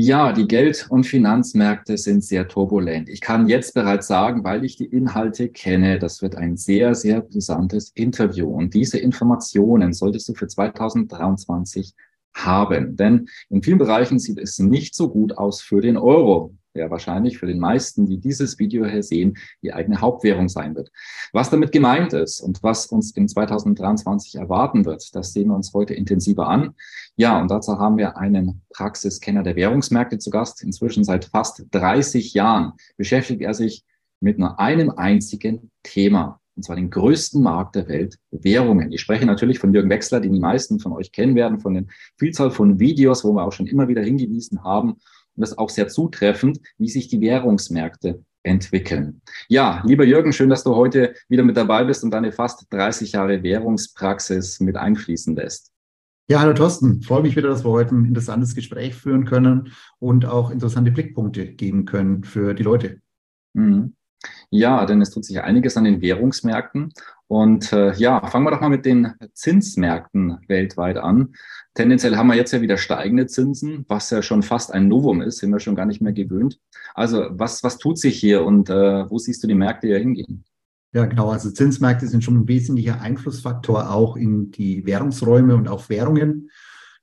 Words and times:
Ja, 0.00 0.32
die 0.32 0.46
Geld- 0.46 0.86
und 0.90 1.08
Finanzmärkte 1.08 1.98
sind 1.98 2.22
sehr 2.22 2.46
turbulent. 2.46 3.08
Ich 3.08 3.20
kann 3.20 3.48
jetzt 3.48 3.74
bereits 3.74 4.06
sagen, 4.06 4.44
weil 4.44 4.64
ich 4.64 4.76
die 4.76 4.84
Inhalte 4.84 5.48
kenne, 5.48 5.98
das 5.98 6.22
wird 6.22 6.36
ein 6.36 6.56
sehr, 6.56 6.94
sehr 6.94 7.20
brisantes 7.20 7.90
Interview. 7.96 8.48
Und 8.48 8.74
diese 8.74 8.98
Informationen 8.98 9.92
solltest 9.92 10.28
du 10.28 10.34
für 10.34 10.46
2023 10.46 11.94
haben. 12.32 12.94
Denn 12.94 13.28
in 13.50 13.60
vielen 13.64 13.78
Bereichen 13.78 14.20
sieht 14.20 14.38
es 14.38 14.60
nicht 14.60 14.94
so 14.94 15.08
gut 15.08 15.36
aus 15.36 15.60
für 15.60 15.80
den 15.80 15.96
Euro 15.96 16.54
der 16.78 16.90
wahrscheinlich 16.90 17.38
für 17.38 17.46
den 17.46 17.58
meisten, 17.58 18.06
die 18.06 18.18
dieses 18.18 18.58
Video 18.58 18.86
hier 18.86 19.02
sehen, 19.02 19.36
die 19.62 19.72
eigene 19.72 20.00
Hauptwährung 20.00 20.48
sein 20.48 20.74
wird. 20.76 20.90
Was 21.32 21.50
damit 21.50 21.72
gemeint 21.72 22.12
ist 22.12 22.40
und 22.40 22.62
was 22.62 22.86
uns 22.86 23.10
in 23.10 23.28
2023 23.28 24.36
erwarten 24.36 24.84
wird, 24.84 25.14
das 25.14 25.32
sehen 25.32 25.48
wir 25.48 25.56
uns 25.56 25.74
heute 25.74 25.94
intensiver 25.94 26.48
an. 26.48 26.74
Ja, 27.16 27.40
und 27.40 27.50
dazu 27.50 27.78
haben 27.78 27.98
wir 27.98 28.16
einen 28.16 28.62
Praxiskenner 28.70 29.42
der 29.42 29.56
Währungsmärkte 29.56 30.18
zu 30.18 30.30
Gast. 30.30 30.62
Inzwischen 30.62 31.02
seit 31.02 31.24
fast 31.24 31.66
30 31.72 32.32
Jahren 32.32 32.74
beschäftigt 32.96 33.42
er 33.42 33.54
sich 33.54 33.84
mit 34.20 34.38
nur 34.38 34.58
einem 34.60 34.90
einzigen 34.90 35.70
Thema, 35.82 36.40
und 36.54 36.62
zwar 36.62 36.76
den 36.76 36.90
größten 36.90 37.42
Markt 37.42 37.74
der 37.74 37.88
Welt, 37.88 38.18
Währungen. 38.30 38.92
Ich 38.92 39.00
spreche 39.00 39.26
natürlich 39.26 39.58
von 39.58 39.72
Jürgen 39.74 39.90
Wechsler, 39.90 40.20
den 40.20 40.32
die 40.32 40.40
meisten 40.40 40.78
von 40.78 40.92
euch 40.92 41.10
kennen 41.10 41.34
werden, 41.34 41.60
von 41.60 41.74
den 41.74 41.90
Vielzahl 42.18 42.50
von 42.52 42.78
Videos, 42.78 43.24
wo 43.24 43.32
wir 43.32 43.44
auch 43.44 43.52
schon 43.52 43.66
immer 43.66 43.88
wieder 43.88 44.02
hingewiesen 44.02 44.62
haben 44.62 44.96
und 45.38 45.42
das 45.42 45.56
auch 45.56 45.70
sehr 45.70 45.86
zutreffend, 45.86 46.58
wie 46.78 46.88
sich 46.88 47.06
die 47.06 47.20
Währungsmärkte 47.20 48.24
entwickeln. 48.42 49.22
Ja, 49.48 49.82
lieber 49.86 50.04
Jürgen, 50.04 50.32
schön, 50.32 50.50
dass 50.50 50.64
du 50.64 50.74
heute 50.74 51.14
wieder 51.28 51.44
mit 51.44 51.56
dabei 51.56 51.84
bist 51.84 52.02
und 52.02 52.10
deine 52.10 52.32
fast 52.32 52.66
30 52.70 53.12
Jahre 53.12 53.42
Währungspraxis 53.44 54.58
mit 54.58 54.76
einfließen 54.76 55.36
lässt. 55.36 55.70
Ja, 56.28 56.40
hallo 56.40 56.54
Thorsten. 56.54 57.02
Freue 57.02 57.22
mich 57.22 57.36
wieder, 57.36 57.48
dass 57.48 57.64
wir 57.64 57.70
heute 57.70 57.94
ein 57.94 58.04
interessantes 58.04 58.56
Gespräch 58.56 58.96
führen 58.96 59.24
können 59.24 59.72
und 60.00 60.26
auch 60.26 60.50
interessante 60.50 60.90
Blickpunkte 60.90 61.46
geben 61.46 61.84
können 61.84 62.24
für 62.24 62.52
die 62.54 62.64
Leute. 62.64 63.00
Mhm. 63.54 63.94
Ja, 64.50 64.86
denn 64.86 65.00
es 65.00 65.10
tut 65.10 65.24
sich 65.24 65.40
einiges 65.42 65.76
an 65.76 65.84
den 65.84 66.00
Währungsmärkten. 66.00 66.92
Und 67.26 67.72
äh, 67.74 67.92
ja, 67.94 68.26
fangen 68.26 68.46
wir 68.46 68.50
doch 68.50 68.62
mal 68.62 68.70
mit 68.70 68.86
den 68.86 69.12
Zinsmärkten 69.34 70.38
weltweit 70.48 70.96
an. 70.96 71.34
Tendenziell 71.74 72.16
haben 72.16 72.28
wir 72.28 72.36
jetzt 72.36 72.52
ja 72.52 72.62
wieder 72.62 72.78
steigende 72.78 73.26
Zinsen, 73.26 73.84
was 73.86 74.08
ja 74.10 74.22
schon 74.22 74.42
fast 74.42 74.72
ein 74.72 74.88
Novum 74.88 75.20
ist, 75.20 75.38
sind 75.38 75.50
wir 75.50 75.60
schon 75.60 75.76
gar 75.76 75.84
nicht 75.84 76.00
mehr 76.00 76.14
gewöhnt. 76.14 76.58
Also 76.94 77.26
was, 77.30 77.62
was 77.62 77.78
tut 77.78 77.98
sich 77.98 78.18
hier 78.18 78.44
und 78.44 78.70
äh, 78.70 79.08
wo 79.10 79.18
siehst 79.18 79.42
du 79.42 79.46
die 79.46 79.54
Märkte 79.54 79.88
hier 79.88 79.98
hingehen? 79.98 80.44
Ja, 80.92 81.04
genau. 81.04 81.30
Also 81.30 81.50
Zinsmärkte 81.50 82.06
sind 82.06 82.24
schon 82.24 82.38
ein 82.38 82.48
wesentlicher 82.48 83.02
Einflussfaktor 83.02 83.90
auch 83.90 84.16
in 84.16 84.50
die 84.50 84.86
Währungsräume 84.86 85.54
und 85.54 85.68
auf 85.68 85.90
Währungen. 85.90 86.50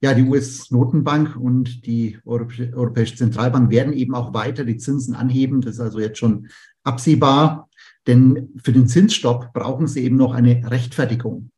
Ja, 0.02 0.14
die 0.14 0.24
US-Notenbank 0.24 1.36
und 1.36 1.86
die 1.86 2.20
Europäische 2.26 3.16
Zentralbank 3.16 3.70
werden 3.70 3.94
eben 3.94 4.16
auch 4.16 4.34
weiter 4.34 4.66
die 4.66 4.78
Zinsen 4.78 5.16
anheben. 5.16 5.62
Das 5.62 5.76
ist 5.76 5.82
also 5.82 6.00
jetzt 6.00 6.18
schon 6.18 6.50
absehbar. 6.86 7.70
Denn 8.08 8.50
für 8.64 8.72
den 8.72 8.88
Zinsstopp 8.88 9.52
brauchen 9.54 9.88
sie 9.88 10.04
eben 10.04 10.16
noch 10.16 10.34
eine 10.34 10.70
Rechtfertigung. 10.70 11.50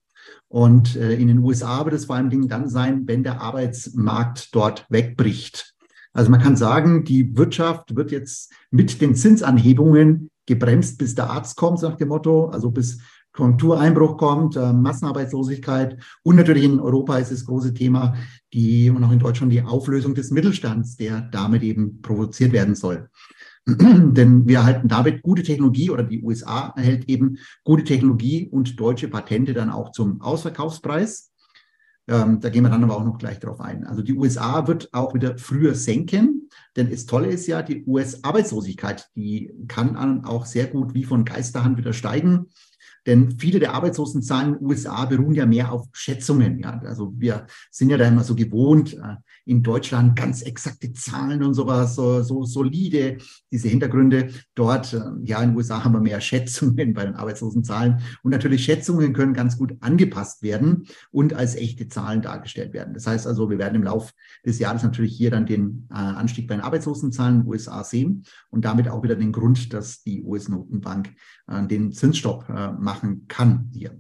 Und 0.48 0.96
äh, 0.96 1.14
in 1.14 1.28
den 1.28 1.40
USA 1.40 1.84
wird 1.86 1.96
es 1.96 2.06
vor 2.06 2.16
allen 2.16 2.30
Dingen 2.30 2.48
dann 2.48 2.70
sein, 2.70 3.08
wenn 3.08 3.24
der 3.24 3.42
Arbeitsmarkt 3.42 4.56
dort 4.56 4.86
wegbricht. 4.90 5.74
Also 6.14 6.32
man 6.32 6.42
kann 6.42 6.56
sagen, 6.56 7.04
die 7.04 7.38
Wirtschaft 7.38 7.96
wird 7.96 8.12
jetzt 8.12 8.52
mit 8.72 9.02
den 9.02 9.14
Zinsanhebungen 9.14 10.32
gebremst, 10.46 10.98
bis 10.98 11.16
der 11.16 11.30
Arzt 11.30 11.58
kommt, 11.58 11.82
nach 11.82 11.96
dem 11.96 12.08
Motto, 12.08 12.48
also 12.48 12.72
bis 12.72 13.00
Konjunktureinbruch 13.34 14.18
kommt, 14.18 14.56
äh, 14.56 14.74
Massenarbeitslosigkeit 14.74 15.98
und 16.24 16.38
natürlich 16.38 16.64
in 16.64 16.80
Europa 16.80 17.18
ist 17.18 17.32
das 17.32 17.46
große 17.46 17.74
Thema, 17.74 18.16
die 18.54 18.90
und 18.90 19.04
auch 19.04 19.12
in 19.12 19.20
Deutschland 19.20 19.52
die 19.52 19.62
Auflösung 19.62 20.16
des 20.16 20.32
Mittelstands, 20.32 20.98
der 20.98 21.22
damit 21.22 21.62
eben 21.62 22.02
provoziert 22.02 22.52
werden 22.52 22.74
soll. 22.74 23.10
Denn 24.14 24.48
wir 24.48 24.60
erhalten 24.60 24.88
damit 24.88 25.22
gute 25.22 25.44
Technologie 25.44 25.90
oder 25.90 26.04
die 26.04 26.24
USA 26.24 26.74
erhält 26.78 27.10
eben 27.10 27.38
gute 27.66 27.84
Technologie 27.84 28.48
und 28.50 28.80
deutsche 28.80 29.10
Patente 29.10 29.54
dann 29.54 29.70
auch 29.70 29.92
zum 29.92 30.22
Ausverkaufspreis. 30.22 31.34
Ähm, 32.08 32.40
da 32.40 32.48
gehen 32.48 32.64
wir 32.64 32.70
dann 32.70 32.86
aber 32.86 32.96
auch 32.96 33.04
noch 33.04 33.18
gleich 33.18 33.40
drauf 33.40 33.60
ein. 33.60 33.86
Also 33.86 34.02
die 34.02 34.14
USA 34.14 34.66
wird 34.68 34.94
auch 34.94 35.14
wieder 35.14 35.38
früher 35.38 35.76
senken, 35.76 36.50
denn 36.78 36.90
das 36.90 37.06
Tolle 37.06 37.28
ist 37.28 37.46
ja, 37.48 37.62
die 37.62 37.84
US-Arbeitslosigkeit, 37.86 39.10
die 39.18 39.54
kann 39.68 40.24
auch 40.24 40.46
sehr 40.46 40.68
gut 40.68 40.94
wie 40.94 41.04
von 41.04 41.26
Geisterhand 41.26 41.78
wieder 41.78 41.92
steigen. 41.92 42.48
Denn 43.06 43.38
viele 43.38 43.60
der 43.60 43.74
Arbeitslosenzahlen 43.74 44.54
in 44.54 44.60
den 44.60 44.68
USA 44.68 45.06
beruhen 45.06 45.34
ja 45.34 45.46
mehr 45.46 45.74
auf 45.74 45.88
Schätzungen. 45.92 46.60
Ja. 46.60 46.80
Also 46.86 47.14
wir 47.18 47.48
sind 47.72 47.90
ja 47.90 47.98
da 47.98 48.06
immer 48.06 48.24
so 48.24 48.36
gewohnt, 48.36 48.94
äh, 48.94 49.16
in 49.48 49.64
Deutschland 49.64 50.16
ganz 50.16 50.42
exakte 50.42 50.92
Zahlen 50.94 51.42
und 51.42 51.54
sowas, 51.54 51.96
so, 51.96 52.22
so 52.22 52.44
solide, 52.44 53.18
diese 53.52 53.70
Hintergründe. 53.70 54.30
Dort, 54.56 54.94
äh, 54.94 55.00
ja, 55.24 55.42
in 55.42 55.52
den 55.52 55.58
USA 55.58 55.84
haben 55.84 55.94
wir 55.94 56.02
mehr 56.02 56.20
Schätzungen 56.20 56.94
bei 56.94 57.06
den 57.06 57.16
Arbeitslosenzahlen. 57.16 58.02
Und 58.24 58.32
natürlich 58.32 58.66
Schätzungen 58.66 59.14
können 59.14 59.34
ganz 59.34 59.58
gut 59.58 59.76
angepasst 59.80 60.44
werden 60.44 60.88
und 61.12 61.34
als 61.34 61.56
echte 61.56 61.88
Zahlen 61.88 62.22
dargestellt 62.22 62.74
werden. 62.74 62.94
Das 62.94 63.08
heißt 63.08 63.26
also, 63.26 63.50
wir 63.50 63.58
werden 63.58 63.76
im 63.76 63.84
Laufe 63.84 64.12
des 64.46 64.60
Jahres 64.60 64.84
natürlich 64.84 65.16
hier 65.16 65.32
dann 65.32 65.46
den 65.46 65.88
äh, 65.90 65.96
Anstieg 65.96 66.48
bei 66.48 66.56
den 66.56 66.64
Arbeitslosenzahlen 66.64 67.36
in 67.36 67.42
den 67.42 67.50
USA 67.50 67.84
sehen 67.84 68.24
und 68.50 68.66
damit 68.66 68.90
auch 68.90 69.02
wieder 69.02 69.16
den 69.16 69.32
Grund, 69.32 69.74
dass 69.74 70.04
die 70.04 70.22
US-Notenbank 70.24 71.10
den 71.70 71.94
Zinsstopp 71.94 72.50
macht 72.50 72.98
machen 72.98 73.28
kann 73.28 73.70
hier. 73.74 74.00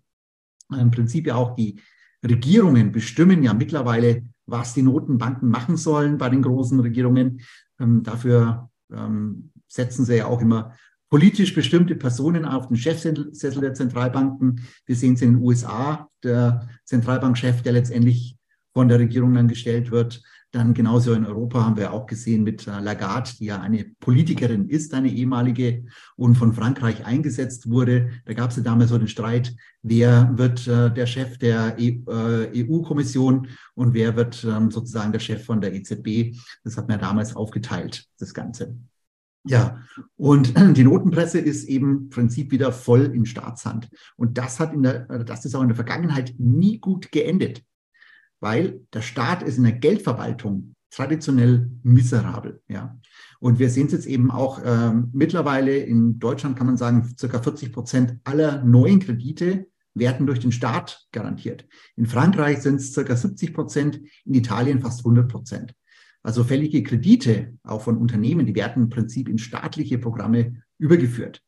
Im 0.72 0.92
Prinzip 0.92 1.28
ja 1.28 1.36
auch 1.36 1.56
die 1.56 1.80
Regierungen 2.26 2.92
bestimmen 2.92 3.44
ja 3.44 3.54
mittlerweile, 3.54 4.24
was 4.48 4.74
die 4.74 4.82
Notenbanken 4.82 5.50
machen 5.50 5.78
sollen 5.78 6.18
bei 6.18 6.30
den 6.30 6.42
großen 6.42 6.80
Regierungen. 6.80 7.42
Ähm, 7.80 8.02
dafür 8.02 8.70
ähm, 8.92 9.52
setzen 9.68 10.06
sie 10.06 10.18
ja 10.18 10.26
auch 10.26 10.42
immer 10.42 10.74
politisch 11.10 11.54
bestimmte 11.54 11.96
Personen 11.96 12.46
auf 12.46 12.68
den 12.68 12.78
Chefsessel 12.78 13.62
der 13.62 13.74
Zentralbanken. 13.74 14.62
Wir 14.86 14.96
sehen 14.96 15.14
es 15.14 15.22
in 15.22 15.34
den 15.34 15.44
USA, 15.44 16.10
der 16.24 16.68
Zentralbankchef, 16.86 17.62
der 17.62 17.74
letztendlich 17.74 18.38
von 18.74 18.90
der 18.90 19.00
Regierung 19.00 19.34
dann 19.34 19.48
gestellt 19.48 19.92
wird. 19.92 20.22
Dann 20.52 20.74
genauso 20.74 21.14
in 21.14 21.26
Europa 21.26 21.66
haben 21.66 21.76
wir 21.76 21.92
auch 21.92 22.06
gesehen 22.06 22.44
mit 22.44 22.68
äh, 22.68 22.80
Lagarde, 22.80 23.32
die 23.38 23.46
ja 23.46 23.60
eine 23.60 23.84
Politikerin 24.00 24.70
ist, 24.70 24.94
eine 24.94 25.10
ehemalige 25.10 25.84
und 26.16 26.36
von 26.36 26.54
Frankreich 26.54 27.06
eingesetzt 27.06 27.70
wurde. 27.70 28.12
Da 28.26 28.34
gab 28.34 28.52
es 28.52 28.58
ja 28.58 28.64
damals 28.64 28.92
so 28.92 28.98
den 28.98 29.10
Streit, 29.10 29.54
wer 29.82 30.32
wird 30.38 30.66
äh, 30.68 30.94
der 30.94 31.06
Chef 31.06 31.38
der 31.38 31.76
EU-Kommission 31.78 33.46
äh, 33.46 33.48
e 33.48 33.52
und 33.76 33.94
wer 33.94 34.16
wird 34.16 34.46
ähm, 34.46 34.72
sozusagen 34.72 35.12
der 35.12 35.20
Chef 35.20 35.44
von 35.44 35.60
der 35.60 35.74
EZB. 35.74 36.38
Das 36.64 36.78
hat 36.78 36.88
man 36.88 36.98
ja 37.00 37.06
damals 37.06 37.36
aufgeteilt, 37.36 38.06
das 38.18 38.34
Ganze. 38.34 38.78
Ja, 39.44 39.82
und 40.16 40.54
die 40.78 40.84
Notenpresse 40.86 41.40
ist 41.40 41.66
eben 41.66 42.04
im 42.04 42.10
Prinzip 42.10 42.52
wieder 42.52 42.72
voll 42.72 43.12
in 43.14 43.26
Staatshand. 43.26 43.90
Und 44.16 44.38
das 44.38 44.62
hat 44.62 44.74
in 44.74 44.84
der, 44.84 45.26
das 45.26 45.44
ist 45.44 45.56
auch 45.56 45.62
in 45.62 45.68
der 45.68 45.76
Vergangenheit 45.76 46.36
nie 46.38 46.80
gut 46.80 47.12
geendet 47.12 47.64
weil 48.40 48.82
der 48.94 49.02
Staat 49.02 49.44
ist 49.44 49.58
in 49.58 49.64
der 49.64 49.74
Geldverwaltung 49.74 50.76
traditionell 50.90 51.70
miserabel. 51.84 52.62
Ja. 52.68 52.98
Und 53.40 53.60
wir 53.60 53.70
sehen 53.70 53.88
es 53.88 53.94
jetzt 53.94 54.08
eben 54.08 54.32
auch 54.32 54.64
äh, 54.64 54.94
mittlerweile 55.12 55.78
in 55.78 56.20
Deutschland, 56.20 56.58
kann 56.58 56.68
man 56.68 56.78
sagen, 56.78 57.14
circa 57.18 57.42
40 57.42 57.72
Prozent 57.72 58.20
aller 58.24 58.64
neuen 58.64 59.00
Kredite 59.00 59.68
werden 59.94 60.28
durch 60.28 60.40
den 60.40 60.52
Staat 60.52 61.08
garantiert. 61.12 61.68
In 61.96 62.06
Frankreich 62.06 62.60
sind 62.60 62.76
es 62.76 62.94
circa 62.94 63.16
70 63.16 63.54
Prozent, 63.54 64.00
in 64.26 64.34
Italien 64.34 64.82
fast 64.82 65.00
100 65.00 65.30
Prozent. 65.30 65.74
Also 66.24 66.44
fällige 66.44 66.84
Kredite, 66.84 67.58
auch 67.64 67.82
von 67.82 67.98
Unternehmen, 67.98 68.46
die 68.46 68.56
werden 68.56 68.84
im 68.84 68.90
Prinzip 68.90 69.30
in 69.30 69.38
staatliche 69.38 69.98
Programme 69.98 70.62
übergeführt. 70.78 71.42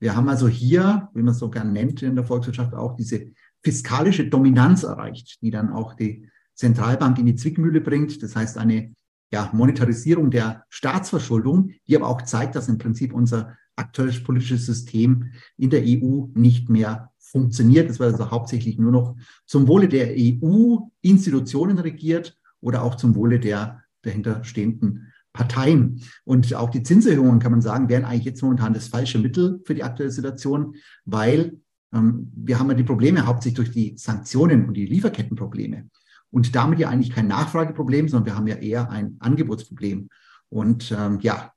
Wir 0.00 0.14
haben 0.14 0.28
also 0.28 0.48
hier, 0.48 1.08
wie 1.14 1.22
man 1.22 1.32
es 1.32 1.38
so 1.38 1.50
gerne 1.50 1.72
nennt 1.72 2.02
in 2.02 2.14
der 2.14 2.24
Volkswirtschaft, 2.24 2.74
auch 2.74 2.94
diese 2.94 3.32
fiskalische 3.62 4.28
Dominanz 4.28 4.84
erreicht, 4.84 5.38
die 5.42 5.50
dann 5.50 5.72
auch 5.72 5.94
die 5.94 6.28
Zentralbank 6.58 7.18
in 7.18 7.26
die 7.26 7.36
Zwickmühle 7.36 7.80
bringt. 7.80 8.22
Das 8.22 8.34
heißt, 8.36 8.58
eine 8.58 8.92
ja, 9.32 9.48
Monetarisierung 9.52 10.30
der 10.30 10.64
Staatsverschuldung, 10.68 11.70
die 11.86 11.96
aber 11.96 12.08
auch 12.08 12.22
zeigt, 12.22 12.56
dass 12.56 12.68
im 12.68 12.78
Prinzip 12.78 13.12
unser 13.12 13.56
aktuelles 13.76 14.22
politisches 14.22 14.66
System 14.66 15.30
in 15.56 15.70
der 15.70 15.82
EU 15.84 16.26
nicht 16.34 16.68
mehr 16.68 17.12
funktioniert. 17.18 17.88
Das 17.88 18.00
wird 18.00 18.12
also 18.12 18.30
hauptsächlich 18.30 18.76
nur 18.78 18.90
noch 18.90 19.16
zum 19.46 19.68
Wohle 19.68 19.88
der 19.88 20.14
EU-Institutionen 20.16 21.78
regiert 21.78 22.36
oder 22.60 22.82
auch 22.82 22.96
zum 22.96 23.14
Wohle 23.14 23.38
der 23.38 23.84
dahinter 24.02 24.42
stehenden 24.42 25.12
Parteien. 25.32 26.02
Und 26.24 26.52
auch 26.54 26.70
die 26.70 26.82
Zinserhöhungen, 26.82 27.38
kann 27.38 27.52
man 27.52 27.60
sagen, 27.60 27.88
wären 27.88 28.04
eigentlich 28.04 28.24
jetzt 28.24 28.42
momentan 28.42 28.74
das 28.74 28.88
falsche 28.88 29.18
Mittel 29.18 29.60
für 29.64 29.74
die 29.74 29.84
aktuelle 29.84 30.10
Situation, 30.10 30.74
weil 31.04 31.60
ähm, 31.94 32.32
wir 32.34 32.58
haben 32.58 32.68
ja 32.70 32.74
die 32.74 32.82
Probleme 32.82 33.26
hauptsächlich 33.26 33.56
durch 33.56 33.70
die 33.70 33.96
Sanktionen 33.96 34.66
und 34.66 34.74
die 34.74 34.86
Lieferkettenprobleme. 34.86 35.88
Und 36.30 36.54
damit 36.54 36.78
ja 36.78 36.88
eigentlich 36.88 37.14
kein 37.14 37.26
Nachfrageproblem, 37.26 38.08
sondern 38.08 38.26
wir 38.26 38.36
haben 38.36 38.46
ja 38.46 38.56
eher 38.56 38.90
ein 38.90 39.16
Angebotsproblem. 39.20 40.08
Und 40.50 40.92
ähm, 40.96 41.18
ja, 41.20 41.52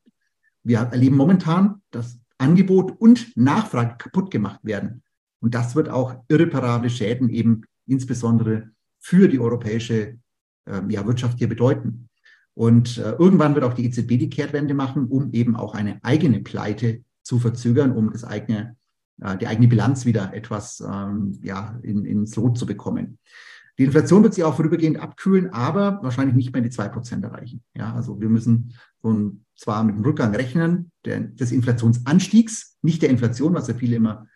wir 0.63 0.79
erleben 0.79 1.17
momentan, 1.17 1.81
dass 1.91 2.19
Angebot 2.37 2.99
und 2.99 3.35
Nachfrage 3.35 3.95
kaputt 3.97 4.31
gemacht 4.31 4.59
werden. 4.63 5.03
Und 5.39 5.55
das 5.55 5.75
wird 5.75 5.89
auch 5.89 6.15
irreparable 6.27 6.89
Schäden 6.89 7.29
eben 7.29 7.63
insbesondere 7.87 8.69
für 8.99 9.27
die 9.27 9.39
europäische 9.39 10.17
äh, 10.65 10.81
ja, 10.89 11.05
Wirtschaft 11.05 11.39
hier 11.39 11.49
bedeuten. 11.49 12.09
Und 12.53 12.97
äh, 12.97 13.11
irgendwann 13.13 13.55
wird 13.55 13.65
auch 13.65 13.73
die 13.73 13.85
EZB 13.85 14.19
die 14.19 14.29
Kehrtwende 14.29 14.73
machen, 14.73 15.07
um 15.07 15.31
eben 15.33 15.55
auch 15.55 15.73
eine 15.73 16.03
eigene 16.03 16.41
Pleite 16.41 17.03
zu 17.23 17.39
verzögern, 17.39 17.91
um 17.91 18.11
das 18.11 18.23
eigene, 18.23 18.75
äh, 19.21 19.37
die 19.37 19.47
eigene 19.47 19.67
Bilanz 19.67 20.05
wieder 20.05 20.33
etwas 20.33 20.81
ähm, 20.81 21.39
ja, 21.43 21.79
in, 21.81 22.05
ins 22.05 22.35
Lot 22.35 22.57
zu 22.57 22.65
bekommen. 22.65 23.17
Die 23.77 23.83
Inflation 23.83 24.23
wird 24.23 24.33
sich 24.33 24.43
auch 24.43 24.55
vorübergehend 24.55 24.99
abkühlen, 24.99 25.51
aber 25.53 25.99
wahrscheinlich 26.01 26.35
nicht 26.35 26.53
mehr 26.53 26.61
die 26.61 26.69
zwei 26.69 26.87
Prozent 26.89 27.23
erreichen. 27.23 27.63
Ja, 27.73 27.93
also 27.93 28.19
wir 28.19 28.29
müssen 28.29 28.73
ein, 29.03 29.45
zwar 29.55 29.83
mit 29.83 29.95
dem 29.95 30.03
Rückgang 30.03 30.35
rechnen, 30.35 30.91
der, 31.05 31.21
des 31.21 31.51
Inflationsanstiegs, 31.51 32.77
nicht 32.81 33.01
der 33.01 33.09
Inflation, 33.09 33.53
was 33.53 33.67
ja 33.67 33.73
viele 33.73 33.95
immer 33.95 34.27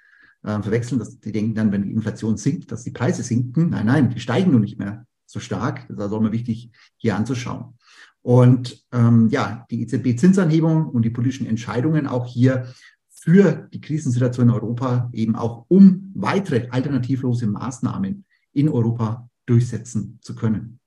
äh, 0.43 0.61
verwechseln, 0.61 0.99
dass 0.99 1.19
die 1.19 1.31
denken 1.31 1.55
dann, 1.55 1.71
wenn 1.71 1.83
die 1.83 1.91
Inflation 1.91 2.37
sinkt, 2.37 2.71
dass 2.71 2.83
die 2.83 2.91
Preise 2.91 3.23
sinken. 3.23 3.69
Nein, 3.69 3.85
nein, 3.85 4.09
die 4.09 4.19
steigen 4.19 4.51
nur 4.51 4.59
nicht 4.59 4.79
mehr 4.79 5.05
so 5.25 5.39
stark. 5.39 5.87
Das 5.87 5.97
ist 5.97 6.03
also 6.03 6.17
immer 6.17 6.31
wichtig, 6.31 6.71
hier 6.97 7.15
anzuschauen. 7.15 7.75
Und 8.21 8.83
ähm, 8.91 9.29
ja, 9.29 9.65
die 9.69 9.81
EZB-Zinsanhebung 9.83 10.89
und 10.89 11.03
die 11.03 11.11
politischen 11.11 11.45
Entscheidungen 11.45 12.07
auch 12.07 12.25
hier 12.25 12.67
für 13.09 13.67
die 13.73 13.81
Krisensituation 13.81 14.49
in 14.49 14.53
Europa 14.53 15.09
eben 15.13 15.35
auch 15.35 15.65
um 15.67 16.11
weitere 16.15 16.69
alternativlose 16.69 17.47
Maßnahmen 17.47 18.25
in 18.55 18.69
Europa 18.69 19.29
durchsetzen 19.45 20.17
zu 20.21 20.35
können. 20.35 20.79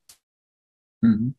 Mhm. 1.01 1.35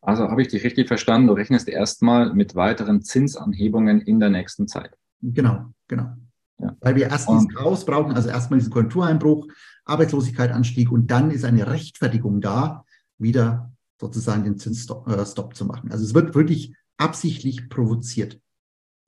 Also 0.00 0.24
habe 0.24 0.42
ich 0.42 0.48
dich 0.48 0.64
richtig 0.64 0.88
verstanden, 0.88 1.28
du 1.28 1.34
rechnest 1.34 1.68
erstmal 1.68 2.32
mit 2.34 2.54
weiteren 2.54 3.02
Zinsanhebungen 3.02 4.00
in 4.00 4.18
der 4.18 4.30
nächsten 4.30 4.66
Zeit. 4.66 4.96
Genau, 5.20 5.72
genau. 5.86 6.16
Ja. 6.58 6.76
Weil 6.80 6.96
wir 6.96 7.08
erst 7.08 7.28
diesen 7.28 7.48
Chaos 7.48 7.84
brauchen, 7.84 8.12
also 8.12 8.28
erstmal 8.28 8.58
diesen 8.58 8.72
Konjunktureinbruch, 8.72 9.48
Arbeitslosigkeit, 9.84 10.50
Anstieg 10.50 10.90
und 10.90 11.08
dann 11.10 11.30
ist 11.30 11.44
eine 11.44 11.68
Rechtfertigung 11.68 12.40
da, 12.40 12.84
wieder 13.18 13.72
sozusagen 14.00 14.42
den 14.44 14.58
Zinsstopp 14.58 15.08
äh, 15.08 15.54
zu 15.54 15.64
machen. 15.64 15.92
Also 15.92 16.04
es 16.04 16.14
wird 16.14 16.34
wirklich 16.34 16.74
absichtlich 16.96 17.68
provoziert. 17.68 18.40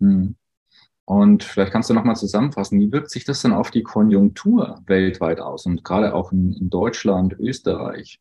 Hm. 0.00 0.36
Und 1.06 1.44
vielleicht 1.44 1.72
kannst 1.72 1.90
du 1.90 1.94
nochmal 1.94 2.16
zusammenfassen, 2.16 2.80
wie 2.80 2.90
wirkt 2.90 3.10
sich 3.10 3.24
das 3.24 3.42
denn 3.42 3.52
auf 3.52 3.70
die 3.70 3.82
Konjunktur 3.82 4.80
weltweit 4.86 5.40
aus 5.40 5.66
und 5.66 5.84
gerade 5.84 6.14
auch 6.14 6.32
in, 6.32 6.52
in 6.54 6.70
Deutschland, 6.70 7.34
Österreich? 7.38 8.20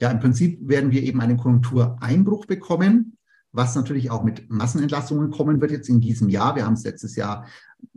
Ja, 0.00 0.10
im 0.10 0.20
Prinzip 0.20 0.58
werden 0.68 0.92
wir 0.92 1.02
eben 1.02 1.20
einen 1.20 1.36
Konjunktureinbruch 1.36 2.46
bekommen, 2.46 3.16
was 3.50 3.74
natürlich 3.74 4.10
auch 4.10 4.22
mit 4.22 4.50
Massenentlassungen 4.50 5.30
kommen 5.30 5.60
wird 5.60 5.70
jetzt 5.70 5.88
in 5.88 6.00
diesem 6.00 6.28
Jahr. 6.28 6.56
Wir 6.56 6.66
haben 6.66 6.74
es 6.74 6.84
letztes 6.84 7.16
Jahr 7.16 7.46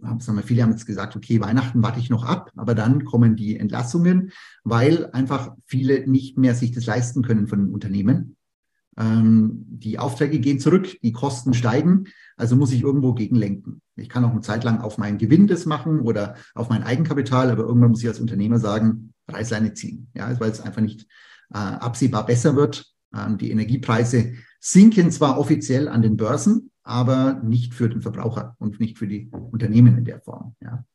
haben 0.03 0.25
wir, 0.25 0.43
viele 0.43 0.63
haben 0.63 0.71
jetzt 0.71 0.85
gesagt, 0.85 1.15
okay, 1.15 1.39
Weihnachten 1.41 1.81
warte 1.83 1.99
ich 1.99 2.09
noch 2.09 2.25
ab, 2.25 2.51
aber 2.55 2.75
dann 2.75 3.05
kommen 3.05 3.35
die 3.35 3.57
Entlassungen, 3.57 4.31
weil 4.63 5.09
einfach 5.11 5.55
viele 5.65 6.07
nicht 6.09 6.37
mehr 6.37 6.55
sich 6.55 6.71
das 6.71 6.85
leisten 6.85 7.23
können 7.23 7.47
von 7.47 7.65
den 7.65 7.73
Unternehmen. 7.73 8.36
Ähm, 8.97 9.65
die 9.67 9.99
Aufträge 9.99 10.39
gehen 10.39 10.59
zurück, 10.59 10.97
die 11.03 11.11
Kosten 11.11 11.53
steigen, 11.53 12.05
also 12.35 12.55
muss 12.55 12.71
ich 12.71 12.81
irgendwo 12.81 13.13
gegenlenken. 13.13 13.81
Ich 13.95 14.09
kann 14.09 14.25
auch 14.25 14.31
eine 14.31 14.41
Zeit 14.41 14.63
lang 14.63 14.81
auf 14.81 14.97
meinen 14.97 15.17
Gewinn 15.17 15.47
das 15.47 15.65
machen 15.65 16.01
oder 16.01 16.35
auf 16.55 16.69
mein 16.69 16.83
Eigenkapital, 16.83 17.51
aber 17.51 17.63
irgendwann 17.63 17.91
muss 17.91 18.01
ich 18.01 18.07
als 18.07 18.19
Unternehmer 18.19 18.59
sagen, 18.59 19.13
Reißleine 19.27 19.73
ziehen, 19.73 20.09
ja, 20.13 20.39
weil 20.39 20.51
es 20.51 20.61
einfach 20.61 20.81
nicht 20.81 21.07
äh, 21.53 21.57
absehbar 21.57 22.25
besser 22.25 22.55
wird. 22.55 22.85
Ähm, 23.15 23.37
die 23.37 23.51
Energiepreise 23.51 24.33
sinken 24.59 25.11
zwar 25.11 25.39
offiziell 25.39 25.87
an 25.87 26.01
den 26.01 26.17
Börsen, 26.17 26.71
aber 26.83 27.41
nicht 27.43 27.73
für 27.73 27.89
den 27.89 28.01
Verbraucher 28.01 28.55
und 28.59 28.79
nicht 28.79 28.97
für 28.97 29.07
die 29.07 29.29
Unternehmen 29.29 29.97
in 29.97 30.05
der 30.05 30.21
Form. 30.21 30.55
Ja. 30.61 30.85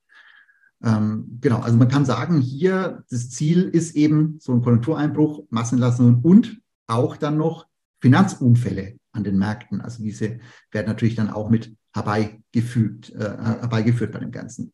Ähm, 0.83 1.39
genau, 1.41 1.61
also 1.61 1.77
man 1.77 1.89
kann 1.89 2.05
sagen, 2.05 2.41
hier 2.41 3.05
das 3.11 3.31
Ziel 3.31 3.63
ist 3.63 3.95
eben 3.95 4.39
so 4.41 4.53
ein 4.53 4.63
Konjunktureinbruch, 4.63 5.45
Massenentlassungen 5.51 6.21
und 6.23 6.61
auch 6.89 7.17
dann 7.17 7.37
noch 7.37 7.67
Finanzunfälle 8.03 8.99
an 9.13 9.25
den 9.25 9.39
Märkten. 9.39 9.81
Also 9.81 10.03
diese 10.03 10.41
werden 10.73 10.89
natürlich 10.89 11.15
dann 11.15 11.31
auch 11.31 11.49
mit 11.49 11.75
herbeigefügt, 11.95 13.11
äh, 13.15 13.37
herbeigeführt 13.39 14.13
bei 14.13 14.19
dem 14.19 14.33
Ganzen. 14.33 14.73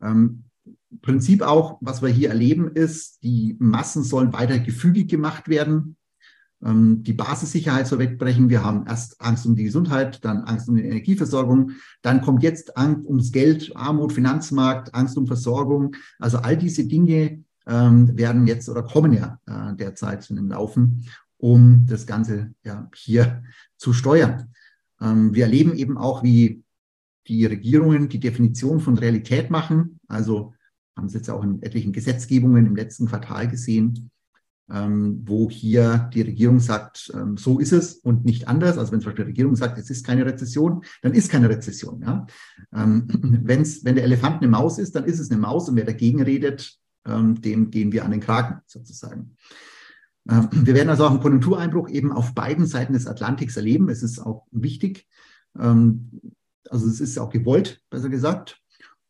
Ähm, 0.00 0.44
Prinzip 1.02 1.42
auch, 1.42 1.78
was 1.80 2.02
wir 2.02 2.08
hier 2.08 2.30
erleben, 2.30 2.68
ist, 2.68 3.22
die 3.22 3.56
Massen 3.58 4.04
sollen 4.04 4.32
weiter 4.32 4.58
gefügig 4.58 5.08
gemacht 5.08 5.48
werden. 5.48 5.96
Ähm, 6.64 7.02
die 7.02 7.12
Basissicherheit 7.12 7.86
soll 7.86 7.98
wegbrechen. 7.98 8.48
Wir 8.48 8.64
haben 8.64 8.86
erst 8.86 9.20
Angst 9.20 9.44
um 9.44 9.56
die 9.56 9.64
Gesundheit, 9.64 10.24
dann 10.24 10.44
Angst 10.44 10.68
um 10.68 10.76
die 10.76 10.84
Energieversorgung, 10.84 11.72
dann 12.02 12.22
kommt 12.22 12.42
jetzt 12.42 12.76
Angst 12.76 13.06
ums 13.06 13.32
Geld, 13.32 13.76
Armut, 13.76 14.12
Finanzmarkt, 14.12 14.94
Angst 14.94 15.16
um 15.18 15.26
Versorgung. 15.26 15.96
Also 16.18 16.38
all 16.38 16.56
diese 16.56 16.86
Dinge 16.86 17.42
ähm, 17.66 18.16
werden 18.16 18.46
jetzt 18.46 18.68
oder 18.68 18.82
kommen 18.82 19.12
ja 19.12 19.38
äh, 19.46 19.74
derzeit 19.76 20.28
in 20.30 20.36
den 20.36 20.48
Laufen, 20.48 21.04
um 21.42 21.86
das 21.88 22.06
Ganze 22.06 22.54
ja 22.64 22.88
hier 22.94 23.42
zu 23.76 23.92
steuern. 23.92 24.52
Ähm, 25.00 25.34
wir 25.34 25.44
erleben 25.44 25.74
eben 25.74 25.98
auch, 25.98 26.22
wie 26.22 26.62
die 27.26 27.46
Regierungen 27.46 28.08
die 28.08 28.20
Definition 28.20 28.80
von 28.80 28.98
Realität 28.98 29.50
machen. 29.50 30.00
Also 30.08 30.54
haben 30.96 31.06
es 31.06 31.14
jetzt 31.14 31.30
auch 31.30 31.42
in 31.42 31.62
etlichen 31.62 31.92
Gesetzgebungen 31.92 32.66
im 32.66 32.76
letzten 32.76 33.06
Quartal 33.06 33.48
gesehen 33.48 34.10
ähm, 34.72 35.22
wo 35.24 35.50
hier 35.50 36.10
die 36.14 36.22
Regierung 36.22 36.60
sagt, 36.60 37.12
ähm, 37.14 37.36
so 37.36 37.58
ist 37.58 37.72
es 37.72 37.94
und 37.94 38.24
nicht 38.24 38.48
anders. 38.48 38.78
Also 38.78 38.92
wenn 38.92 39.00
zum 39.00 39.10
Beispiel 39.10 39.26
die 39.26 39.30
Regierung 39.30 39.56
sagt, 39.56 39.78
es 39.78 39.90
ist 39.90 40.04
keine 40.06 40.24
Rezession, 40.24 40.82
dann 41.02 41.12
ist 41.12 41.30
keine 41.30 41.48
Rezession. 41.48 42.02
Ja? 42.02 42.26
Ähm, 42.74 43.06
wenn's, 43.44 43.84
wenn 43.84 43.96
der 43.96 44.04
Elefant 44.04 44.38
eine 44.40 44.48
Maus 44.48 44.78
ist, 44.78 44.94
dann 44.94 45.04
ist 45.04 45.18
es 45.18 45.30
eine 45.30 45.40
Maus 45.40 45.68
und 45.68 45.76
wer 45.76 45.84
dagegen 45.84 46.22
redet, 46.22 46.74
ähm, 47.06 47.40
dem 47.40 47.70
gehen 47.70 47.92
wir 47.92 48.04
an 48.04 48.12
den 48.12 48.20
Kragen 48.20 48.60
sozusagen. 48.66 49.36
Ähm, 50.28 50.48
wir 50.52 50.74
werden 50.74 50.88
also 50.88 51.04
auch 51.04 51.10
einen 51.10 51.20
Konjunktureinbruch 51.20 51.88
eben 51.88 52.12
auf 52.12 52.34
beiden 52.34 52.66
Seiten 52.66 52.92
des 52.92 53.06
Atlantiks 53.06 53.56
erleben. 53.56 53.88
Es 53.88 54.02
ist 54.02 54.18
auch 54.18 54.46
wichtig. 54.50 55.06
Ähm, 55.58 56.20
also 56.70 56.86
es 56.86 57.00
ist 57.00 57.18
auch 57.18 57.30
gewollt, 57.30 57.80
besser 57.90 58.08
gesagt. 58.08 58.60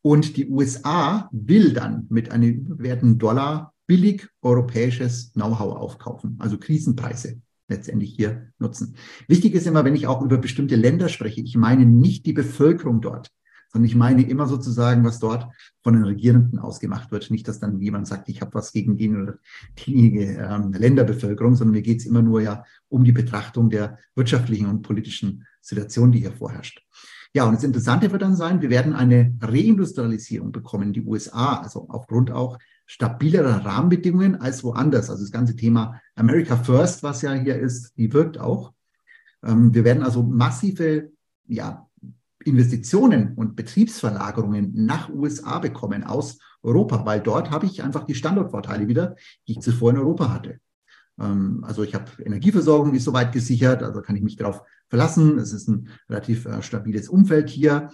Und 0.01 0.35
die 0.35 0.49
USA 0.49 1.29
will 1.31 1.73
dann 1.73 2.07
mit 2.09 2.31
einem 2.31 2.65
überwertenden 2.65 3.19
Dollar 3.19 3.73
billig 3.87 4.27
europäisches 4.41 5.31
Know-how 5.33 5.75
aufkaufen, 5.77 6.37
also 6.39 6.57
Krisenpreise 6.57 7.41
letztendlich 7.69 8.13
hier 8.15 8.51
nutzen. 8.59 8.95
Wichtig 9.27 9.53
ist 9.53 9.67
immer, 9.67 9.85
wenn 9.85 9.95
ich 9.95 10.07
auch 10.07 10.21
über 10.21 10.37
bestimmte 10.37 10.75
Länder 10.75 11.09
spreche, 11.09 11.41
ich 11.41 11.55
meine 11.55 11.85
nicht 11.85 12.25
die 12.25 12.33
Bevölkerung 12.33 13.01
dort, 13.01 13.31
sondern 13.73 13.87
ich 13.87 13.95
meine 13.95 14.21
immer 14.21 14.47
sozusagen, 14.47 15.03
was 15.03 15.19
dort 15.19 15.47
von 15.81 15.95
den 15.95 16.03
Regierenden 16.03 16.59
ausgemacht 16.59 17.11
wird. 17.11 17.31
Nicht, 17.31 17.47
dass 17.47 17.59
dann 17.59 17.81
jemand 17.81 18.07
sagt, 18.07 18.29
ich 18.29 18.39
habe 18.41 18.53
was 18.53 18.71
gegen 18.71 18.97
den 18.97 19.21
oder 19.21 19.39
diejenige 19.79 20.37
ähm, 20.37 20.71
Länderbevölkerung, 20.73 21.55
sondern 21.55 21.73
mir 21.73 21.81
geht 21.81 21.99
es 21.99 22.05
immer 22.05 22.21
nur 22.21 22.41
ja 22.41 22.63
um 22.87 23.03
die 23.03 23.11
Betrachtung 23.11 23.71
der 23.71 23.97
wirtschaftlichen 24.15 24.67
und 24.67 24.83
politischen 24.83 25.45
Situation, 25.59 26.11
die 26.11 26.19
hier 26.19 26.31
vorherrscht. 26.31 26.83
Ja, 27.33 27.45
und 27.45 27.55
das 27.55 27.63
Interessante 27.63 28.11
wird 28.11 28.21
dann 28.21 28.35
sein, 28.35 28.61
wir 28.61 28.69
werden 28.69 28.93
eine 28.93 29.35
Reindustrialisierung 29.41 30.51
bekommen 30.51 30.93
die 30.93 31.01
USA, 31.01 31.55
also 31.55 31.87
aufgrund 31.89 32.29
auch 32.29 32.59
stabilere 32.85 33.65
Rahmenbedingungen 33.65 34.35
als 34.39 34.63
woanders. 34.63 35.09
Also 35.09 35.23
das 35.23 35.31
ganze 35.31 35.55
Thema 35.55 35.99
America 36.15 36.57
First, 36.57 37.01
was 37.01 37.23
ja 37.23 37.33
hier 37.33 37.57
ist, 37.57 37.97
die 37.97 38.13
wirkt 38.13 38.37
auch. 38.37 38.71
Ähm, 39.43 39.73
wir 39.73 39.83
werden 39.83 40.03
also 40.03 40.21
massive 40.21 41.09
ja, 41.47 41.87
Investitionen 42.45 43.33
und 43.35 43.55
Betriebsverlagerungen 43.55 44.71
nach 44.73 45.09
USA 45.09 45.59
bekommen 45.59 46.03
aus 46.03 46.39
Europa, 46.61 47.05
weil 47.05 47.19
dort 47.19 47.51
habe 47.51 47.65
ich 47.65 47.83
einfach 47.83 48.05
die 48.05 48.15
Standortvorteile 48.15 48.87
wieder, 48.87 49.15
die 49.47 49.53
ich 49.53 49.59
zuvor 49.59 49.91
in 49.91 49.97
Europa 49.97 50.33
hatte. 50.33 50.59
Ähm, 51.19 51.63
also 51.63 51.83
ich 51.83 51.93
habe 51.93 52.11
Energieversorgung 52.23 52.93
ist 52.93 53.03
soweit 53.03 53.31
gesichert, 53.31 53.83
also 53.83 54.01
kann 54.01 54.15
ich 54.15 54.23
mich 54.23 54.35
darauf 54.35 54.61
verlassen. 54.89 55.37
Es 55.37 55.53
ist 55.53 55.67
ein 55.67 55.89
relativ 56.09 56.45
äh, 56.45 56.61
stabiles 56.61 57.09
Umfeld 57.09 57.49
hier. 57.49 57.89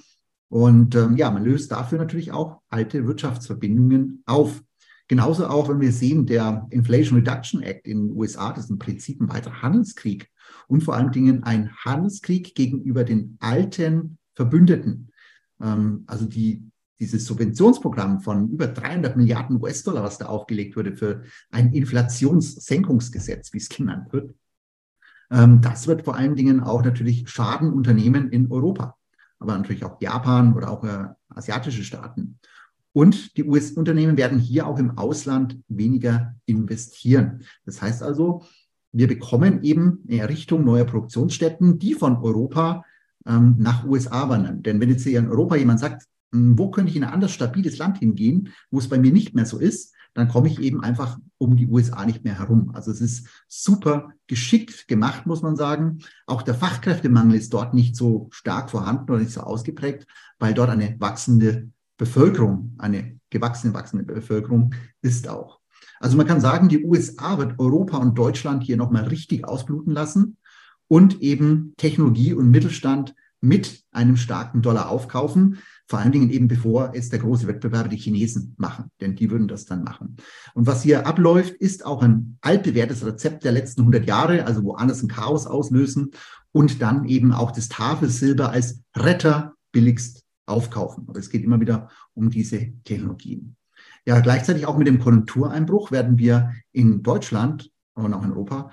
Und 0.49 0.95
ähm, 0.95 1.15
ja, 1.17 1.29
man 1.29 1.43
löst 1.43 1.71
dafür 1.71 1.97
natürlich 1.97 2.31
auch 2.31 2.61
alte 2.69 3.05
Wirtschaftsverbindungen 3.05 4.23
auf. 4.25 4.63
Genauso 5.07 5.47
auch, 5.47 5.69
wenn 5.69 5.81
wir 5.81 5.91
sehen, 5.91 6.27
der 6.27 6.67
Inflation 6.69 7.17
Reduction 7.17 7.63
Act 7.63 7.87
in 7.87 8.09
den 8.09 8.17
USA, 8.17 8.51
das 8.51 8.65
ist 8.65 8.69
im 8.69 8.77
Prinzip 8.77 9.19
ein 9.19 9.29
weiterer 9.29 9.61
Handelskrieg 9.63 10.29
und 10.67 10.83
vor 10.83 10.95
allen 10.95 11.11
Dingen 11.11 11.43
ein 11.43 11.71
Handelskrieg 11.83 12.53
gegenüber 12.53 13.03
den 13.03 13.37
alten 13.39 14.18
Verbündeten. 14.39 15.11
Ähm, 15.61 16.05
also 16.07 16.25
die, 16.25 16.63
dieses 16.97 17.25
Subventionsprogramm 17.25 18.21
von 18.21 18.49
über 18.49 18.67
300 18.67 19.17
Milliarden 19.17 19.61
US-Dollar, 19.61 20.01
was 20.03 20.17
da 20.17 20.27
aufgelegt 20.27 20.77
wurde 20.77 20.95
für 20.95 21.23
ein 21.51 21.73
Inflationssenkungsgesetz, 21.73 23.51
wie 23.51 23.57
es 23.57 23.67
genannt 23.69 24.13
wird, 24.13 24.33
Ähm, 25.31 25.61
das 25.61 25.85
wird 25.85 26.05
vor 26.05 26.15
allen 26.15 26.35
Dingen 26.35 26.59
auch 26.61 26.83
natürlich 26.83 27.29
Schaden 27.29 27.71
unternehmen 27.71 28.31
in 28.31 28.49
Europa, 28.51 28.95
aber 29.37 29.55
natürlich 29.55 29.85
auch 29.85 30.01
Japan 30.01 30.55
oder 30.55 30.71
auch 30.71 30.83
äh, 30.83 31.05
asiatische 31.29 31.83
Staaten. 31.83 32.39
Und 32.93 33.37
die 33.37 33.43
US-Unternehmen 33.43 34.17
werden 34.17 34.39
hier 34.39 34.65
auch 34.65 34.79
im 34.79 34.97
Ausland 34.97 35.59
weniger 35.67 36.35
investieren. 36.47 37.43
Das 37.65 37.79
heißt 37.79 38.01
also, 38.01 38.41
wir 38.91 39.07
bekommen 39.07 39.61
eben 39.61 40.03
eine 40.07 40.21
Errichtung 40.21 40.65
neuer 40.65 40.85
Produktionsstätten, 40.85 41.77
die 41.77 41.93
von 41.93 42.17
Europa 42.17 42.83
ähm, 43.25 43.55
nach 43.57 43.85
USA 43.85 44.29
wandern. 44.29 44.63
Denn 44.63 44.79
wenn 44.79 44.89
jetzt 44.89 45.03
hier 45.03 45.19
in 45.19 45.29
Europa 45.29 45.55
jemand 45.55 45.79
sagt, 45.79 46.05
hm, 46.31 46.57
wo 46.57 46.69
könnte 46.71 46.91
ich 46.91 46.97
in 46.97 47.03
ein 47.03 47.13
anderes 47.13 47.33
stabiles 47.33 47.77
Land 47.77 47.99
hingehen, 47.99 48.49
wo 48.71 48.79
es 48.79 48.89
bei 48.89 48.99
mir 48.99 49.11
nicht 49.11 49.35
mehr 49.35 49.45
so 49.45 49.57
ist, 49.57 49.93
dann 50.13 50.27
komme 50.27 50.47
ich 50.47 50.59
eben 50.59 50.83
einfach 50.83 51.19
um 51.37 51.55
die 51.55 51.67
USA 51.67 52.05
nicht 52.05 52.23
mehr 52.23 52.39
herum. 52.39 52.71
Also 52.73 52.91
es 52.91 52.99
ist 52.99 53.27
super 53.47 54.09
geschickt 54.27 54.87
gemacht, 54.87 55.25
muss 55.25 55.41
man 55.41 55.55
sagen. 55.55 55.99
Auch 56.25 56.41
der 56.41 56.55
Fachkräftemangel 56.55 57.37
ist 57.37 57.53
dort 57.53 57.73
nicht 57.73 57.95
so 57.95 58.27
stark 58.31 58.71
vorhanden 58.71 59.11
oder 59.11 59.19
nicht 59.19 59.31
so 59.31 59.41
ausgeprägt, 59.41 60.07
weil 60.39 60.53
dort 60.53 60.69
eine 60.69 60.95
wachsende 60.99 61.69
Bevölkerung, 61.97 62.75
eine 62.79 63.19
gewachsene, 63.29 63.73
wachsende 63.73 64.03
Bevölkerung 64.03 64.73
ist 65.01 65.27
auch. 65.27 65.59
Also 65.99 66.17
man 66.17 66.27
kann 66.27 66.41
sagen, 66.41 66.69
die 66.69 66.83
USA 66.83 67.37
wird 67.37 67.59
Europa 67.59 67.97
und 67.97 68.17
Deutschland 68.17 68.63
hier 68.63 68.77
nochmal 68.77 69.05
richtig 69.05 69.45
ausbluten 69.45 69.93
lassen 69.93 70.37
und 70.89 71.21
eben 71.21 71.73
Technologie 71.77 72.33
und 72.33 72.51
Mittelstand 72.51 73.15
mit 73.41 73.83
einem 73.91 74.17
starken 74.17 74.61
Dollar 74.61 74.89
aufkaufen. 74.89 75.59
Vor 75.87 75.99
allen 75.99 76.11
Dingen 76.11 76.29
eben 76.29 76.49
bevor 76.49 76.91
es 76.93 77.09
der 77.09 77.19
große 77.19 77.47
Wettbewerber 77.47 77.87
die 77.87 77.97
Chinesen 77.97 78.53
machen, 78.57 78.91
denn 78.99 79.15
die 79.15 79.31
würden 79.31 79.47
das 79.47 79.65
dann 79.65 79.83
machen. 79.83 80.17
Und 80.53 80.67
was 80.67 80.83
hier 80.83 81.07
abläuft, 81.07 81.53
ist 81.53 81.85
auch 81.85 82.03
ein 82.03 82.37
altbewährtes 82.41 83.05
Rezept 83.05 83.45
der 83.45 83.53
letzten 83.53 83.81
100 83.81 84.05
Jahre, 84.05 84.45
also 84.45 84.63
woanders 84.63 85.01
ein 85.01 85.07
Chaos 85.07 85.47
auslösen 85.47 86.11
und 86.51 86.81
dann 86.81 87.05
eben 87.05 87.31
auch 87.31 87.51
das 87.51 87.69
Tafelsilber 87.69 88.51
als 88.51 88.81
Retter 88.95 89.53
billigst 89.71 90.25
aufkaufen. 90.45 91.05
Aber 91.07 91.19
es 91.19 91.29
geht 91.29 91.43
immer 91.43 91.61
wieder 91.61 91.89
um 92.13 92.29
diese 92.29 92.73
Technologien. 92.83 93.55
Ja, 94.05 94.19
gleichzeitig 94.19 94.65
auch 94.65 94.77
mit 94.77 94.87
dem 94.87 94.99
Konjunktureinbruch 94.99 95.91
werden 95.91 96.17
wir 96.17 96.53
in 96.71 97.03
Deutschland 97.03 97.71
und 97.93 98.13
auch 98.13 98.23
in 98.23 98.31
Europa 98.31 98.71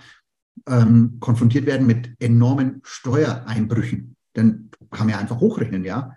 ähm, 0.66 1.18
konfrontiert 1.20 1.66
werden 1.66 1.86
mit 1.86 2.10
enormen 2.18 2.80
Steuereinbrüchen. 2.82 4.16
Denn 4.34 4.70
kann 4.90 5.06
man 5.06 5.14
ja 5.14 5.18
einfach 5.18 5.40
hochrechnen, 5.40 5.84
ja. 5.84 6.16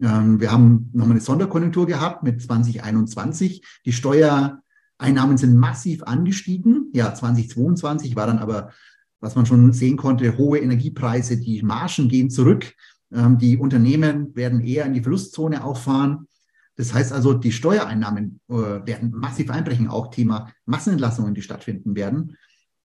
Ähm, 0.00 0.40
wir 0.40 0.52
haben 0.52 0.90
nochmal 0.92 1.12
eine 1.12 1.20
Sonderkonjunktur 1.20 1.86
gehabt 1.86 2.22
mit 2.22 2.42
2021. 2.42 3.62
Die 3.84 3.92
Steuereinnahmen 3.92 5.38
sind 5.38 5.56
massiv 5.56 6.02
angestiegen. 6.02 6.90
Ja, 6.92 7.14
2022 7.14 8.16
war 8.16 8.26
dann 8.26 8.38
aber, 8.38 8.72
was 9.20 9.34
man 9.34 9.46
schon 9.46 9.72
sehen 9.72 9.96
konnte, 9.96 10.36
hohe 10.36 10.58
Energiepreise, 10.58 11.38
die 11.38 11.62
Margen 11.62 12.08
gehen 12.08 12.30
zurück. 12.30 12.74
Ähm, 13.12 13.38
die 13.38 13.56
Unternehmen 13.56 14.34
werden 14.36 14.60
eher 14.60 14.84
in 14.84 14.94
die 14.94 15.02
Verlustzone 15.02 15.64
auffahren. 15.64 16.28
Das 16.76 16.92
heißt 16.92 17.12
also, 17.12 17.32
die 17.32 17.52
Steuereinnahmen 17.52 18.40
äh, 18.48 18.54
werden 18.54 19.12
massiv 19.12 19.50
einbrechen, 19.50 19.88
auch 19.88 20.10
Thema 20.10 20.52
Massenentlassungen, 20.66 21.34
die 21.34 21.40
stattfinden 21.40 21.96
werden. 21.96 22.36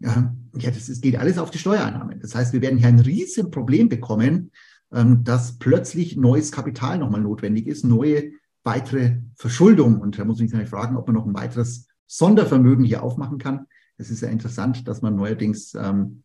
Ja, 0.02 0.34
das, 0.54 0.88
das 0.88 1.02
geht 1.02 1.16
alles 1.16 1.38
auf 1.38 1.52
die 1.52 1.60
Steuereinnahmen. 1.60 2.20
Das 2.20 2.36
heißt, 2.36 2.54
wir 2.54 2.62
werden 2.62 2.80
hier 2.80 2.88
ein 2.88 3.00
riesen 3.00 3.52
Problem 3.52 3.88
bekommen, 3.88 4.52
ähm, 4.92 5.24
dass 5.24 5.58
plötzlich 5.60 6.18
neues 6.18 6.52
Kapital 6.52 6.98
nochmal 6.98 7.22
notwendig 7.22 7.68
ist, 7.68 7.86
neue 7.86 8.32
weitere 8.64 9.20
Verschuldung. 9.36 10.00
Und 10.00 10.20
da 10.20 10.26
muss 10.26 10.40
ich 10.42 10.52
mich 10.52 10.70
fragen, 10.70 10.98
ob 10.98 11.08
man 11.08 11.16
noch 11.16 11.26
ein 11.26 11.34
weiteres 11.34 11.88
Sondervermögen 12.08 12.84
hier 12.84 13.04
aufmachen 13.04 13.38
kann. 13.38 13.68
Es 13.98 14.10
ist 14.10 14.22
ja 14.22 14.30
interessant, 14.30 14.88
dass 14.88 15.02
man 15.02 15.16
neuerdings, 15.16 15.74
ähm, 15.76 16.24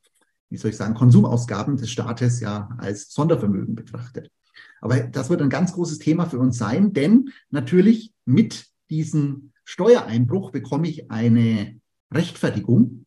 wie 0.50 0.56
soll 0.56 0.70
ich 0.70 0.76
sagen, 0.76 0.94
Konsumausgaben 0.94 1.76
des 1.76 1.90
Staates 1.90 2.40
ja 2.40 2.68
als 2.78 3.12
Sondervermögen 3.12 3.74
betrachtet. 3.74 4.30
Aber 4.80 4.98
das 5.00 5.30
wird 5.30 5.42
ein 5.42 5.50
ganz 5.50 5.72
großes 5.72 5.98
Thema 5.98 6.26
für 6.26 6.38
uns 6.38 6.58
sein, 6.58 6.92
denn 6.92 7.30
natürlich 7.50 8.12
mit 8.24 8.66
diesem 8.90 9.52
Steuereinbruch 9.64 10.50
bekomme 10.50 10.88
ich 10.88 11.10
eine 11.10 11.80
Rechtfertigung 12.12 13.05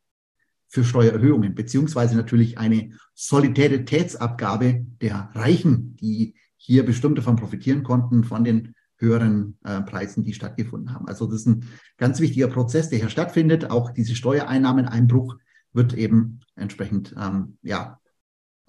für 0.70 0.84
Steuererhöhungen, 0.84 1.56
beziehungsweise 1.56 2.16
natürlich 2.16 2.58
eine 2.58 2.92
Solidaritätsabgabe 3.16 4.86
der 5.02 5.32
Reichen, 5.34 5.96
die 5.98 6.36
hier 6.56 6.86
bestimmt 6.86 7.18
davon 7.18 7.36
profitieren 7.36 7.84
konnten, 7.84 8.24
von 8.24 8.44
den 8.44 8.76
höheren 8.98 9.58
äh, 9.64 9.82
Preisen, 9.82 10.24
die 10.24 10.34
stattgefunden 10.34 10.94
haben. 10.94 11.08
Also 11.08 11.26
das 11.26 11.42
ist 11.42 11.48
ein 11.48 11.66
ganz 11.98 12.20
wichtiger 12.20 12.48
Prozess, 12.48 12.90
der 12.90 13.00
hier 13.00 13.10
stattfindet. 13.10 13.72
Auch 13.72 13.92
diese 13.92 14.16
Steuereinnahmeneinbruch 14.16 15.38
wird 15.74 15.94
eben 15.94 16.42
entsprechend 16.56 17.16
ähm, 17.18 17.58
ja, 17.64 18.00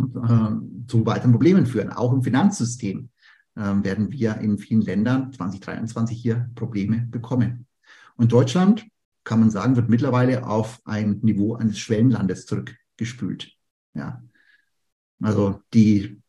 äh, 0.01 0.05
zu 0.87 1.05
weiteren 1.05 1.33
Problemen 1.33 1.67
führen. 1.67 1.91
Auch 1.91 2.13
im 2.13 2.23
Finanzsystem 2.23 3.11
äh, 3.57 3.61
werden 3.61 4.13
wir 4.13 4.37
in 4.39 4.59
vielen 4.59 4.83
Ländern 4.83 5.33
2023 5.33 6.21
hier 6.21 6.49
Probleme 6.55 7.07
bekommen. 7.11 7.67
Und 8.17 8.33
Deutschland 8.33 8.87
kann 9.25 9.41
man 9.41 9.51
sagen, 9.51 9.77
wird 9.77 9.89
mittlerweile 9.89 10.47
auf 10.47 10.81
ein 10.85 11.21
Niveau 11.23 11.55
eines 11.55 11.79
Schwellenlandes 11.79 12.47
zurückgespült. 12.47 13.53
Ja. 13.95 14.23
Also 15.23 15.61
die, 15.75 16.21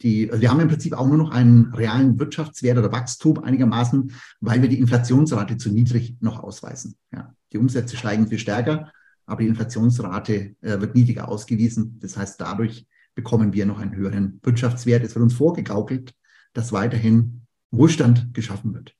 die, 0.00 0.30
also 0.30 0.42
wir 0.42 0.50
haben 0.50 0.60
im 0.60 0.68
Prinzip 0.68 0.94
auch 0.94 1.06
nur 1.06 1.16
noch 1.16 1.30
einen 1.30 1.72
realen 1.74 2.18
Wirtschaftswert 2.18 2.78
oder 2.78 2.92
Wachstum 2.92 3.38
einigermaßen, 3.38 4.12
weil 4.40 4.62
wir 4.62 4.68
die 4.68 4.78
Inflationsrate 4.78 5.56
zu 5.56 5.70
niedrig 5.70 6.16
noch 6.20 6.42
ausweisen. 6.42 6.96
Ja. 7.12 7.34
Die 7.52 7.58
Umsätze 7.58 7.96
steigen 7.96 8.26
viel 8.26 8.38
stärker, 8.38 8.92
aber 9.26 9.42
die 9.42 9.48
Inflationsrate 9.48 10.56
äh, 10.60 10.80
wird 10.80 10.94
niedriger 10.94 11.28
ausgewiesen. 11.28 11.98
Das 12.00 12.16
heißt, 12.16 12.40
dadurch 12.40 12.86
bekommen 13.14 13.52
wir 13.52 13.66
noch 13.66 13.78
einen 13.78 13.94
höheren 13.94 14.40
Wirtschaftswert. 14.42 15.04
Es 15.04 15.14
wird 15.14 15.22
uns 15.22 15.34
vorgegaukelt, 15.34 16.14
dass 16.54 16.72
weiterhin 16.72 17.46
Wohlstand 17.70 18.34
geschaffen 18.34 18.74
wird. 18.74 18.94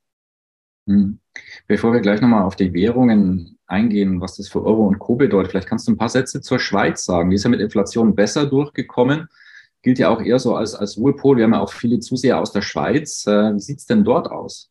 Hm. 0.86 1.18
Bevor 1.66 1.92
wir 1.92 2.00
gleich 2.00 2.20
nochmal 2.20 2.42
auf 2.42 2.56
die 2.56 2.72
Währungen 2.74 3.58
eingehen, 3.66 4.20
was 4.20 4.36
das 4.36 4.48
für 4.48 4.64
Euro 4.64 4.86
und 4.86 4.98
Co. 4.98 5.16
bedeutet, 5.16 5.50
vielleicht 5.50 5.68
kannst 5.68 5.88
du 5.88 5.92
ein 5.92 5.96
paar 5.96 6.08
Sätze 6.08 6.40
zur 6.40 6.58
Schweiz 6.58 7.04
sagen. 7.04 7.30
Die 7.30 7.36
ist 7.36 7.44
ja 7.44 7.50
mit 7.50 7.60
Inflation 7.60 8.14
besser 8.14 8.46
durchgekommen, 8.46 9.28
gilt 9.82 9.98
ja 9.98 10.08
auch 10.10 10.20
eher 10.20 10.38
so 10.38 10.54
als, 10.54 10.74
als 10.74 10.96
Ruhepol. 10.98 11.36
Wir 11.36 11.44
haben 11.44 11.54
ja 11.54 11.60
auch 11.60 11.72
viele 11.72 12.00
Zuseher 12.00 12.38
aus 12.38 12.52
der 12.52 12.62
Schweiz. 12.62 13.26
Äh, 13.26 13.54
wie 13.54 13.60
sieht's 13.60 13.86
denn 13.86 14.04
dort 14.04 14.30
aus? 14.30 14.70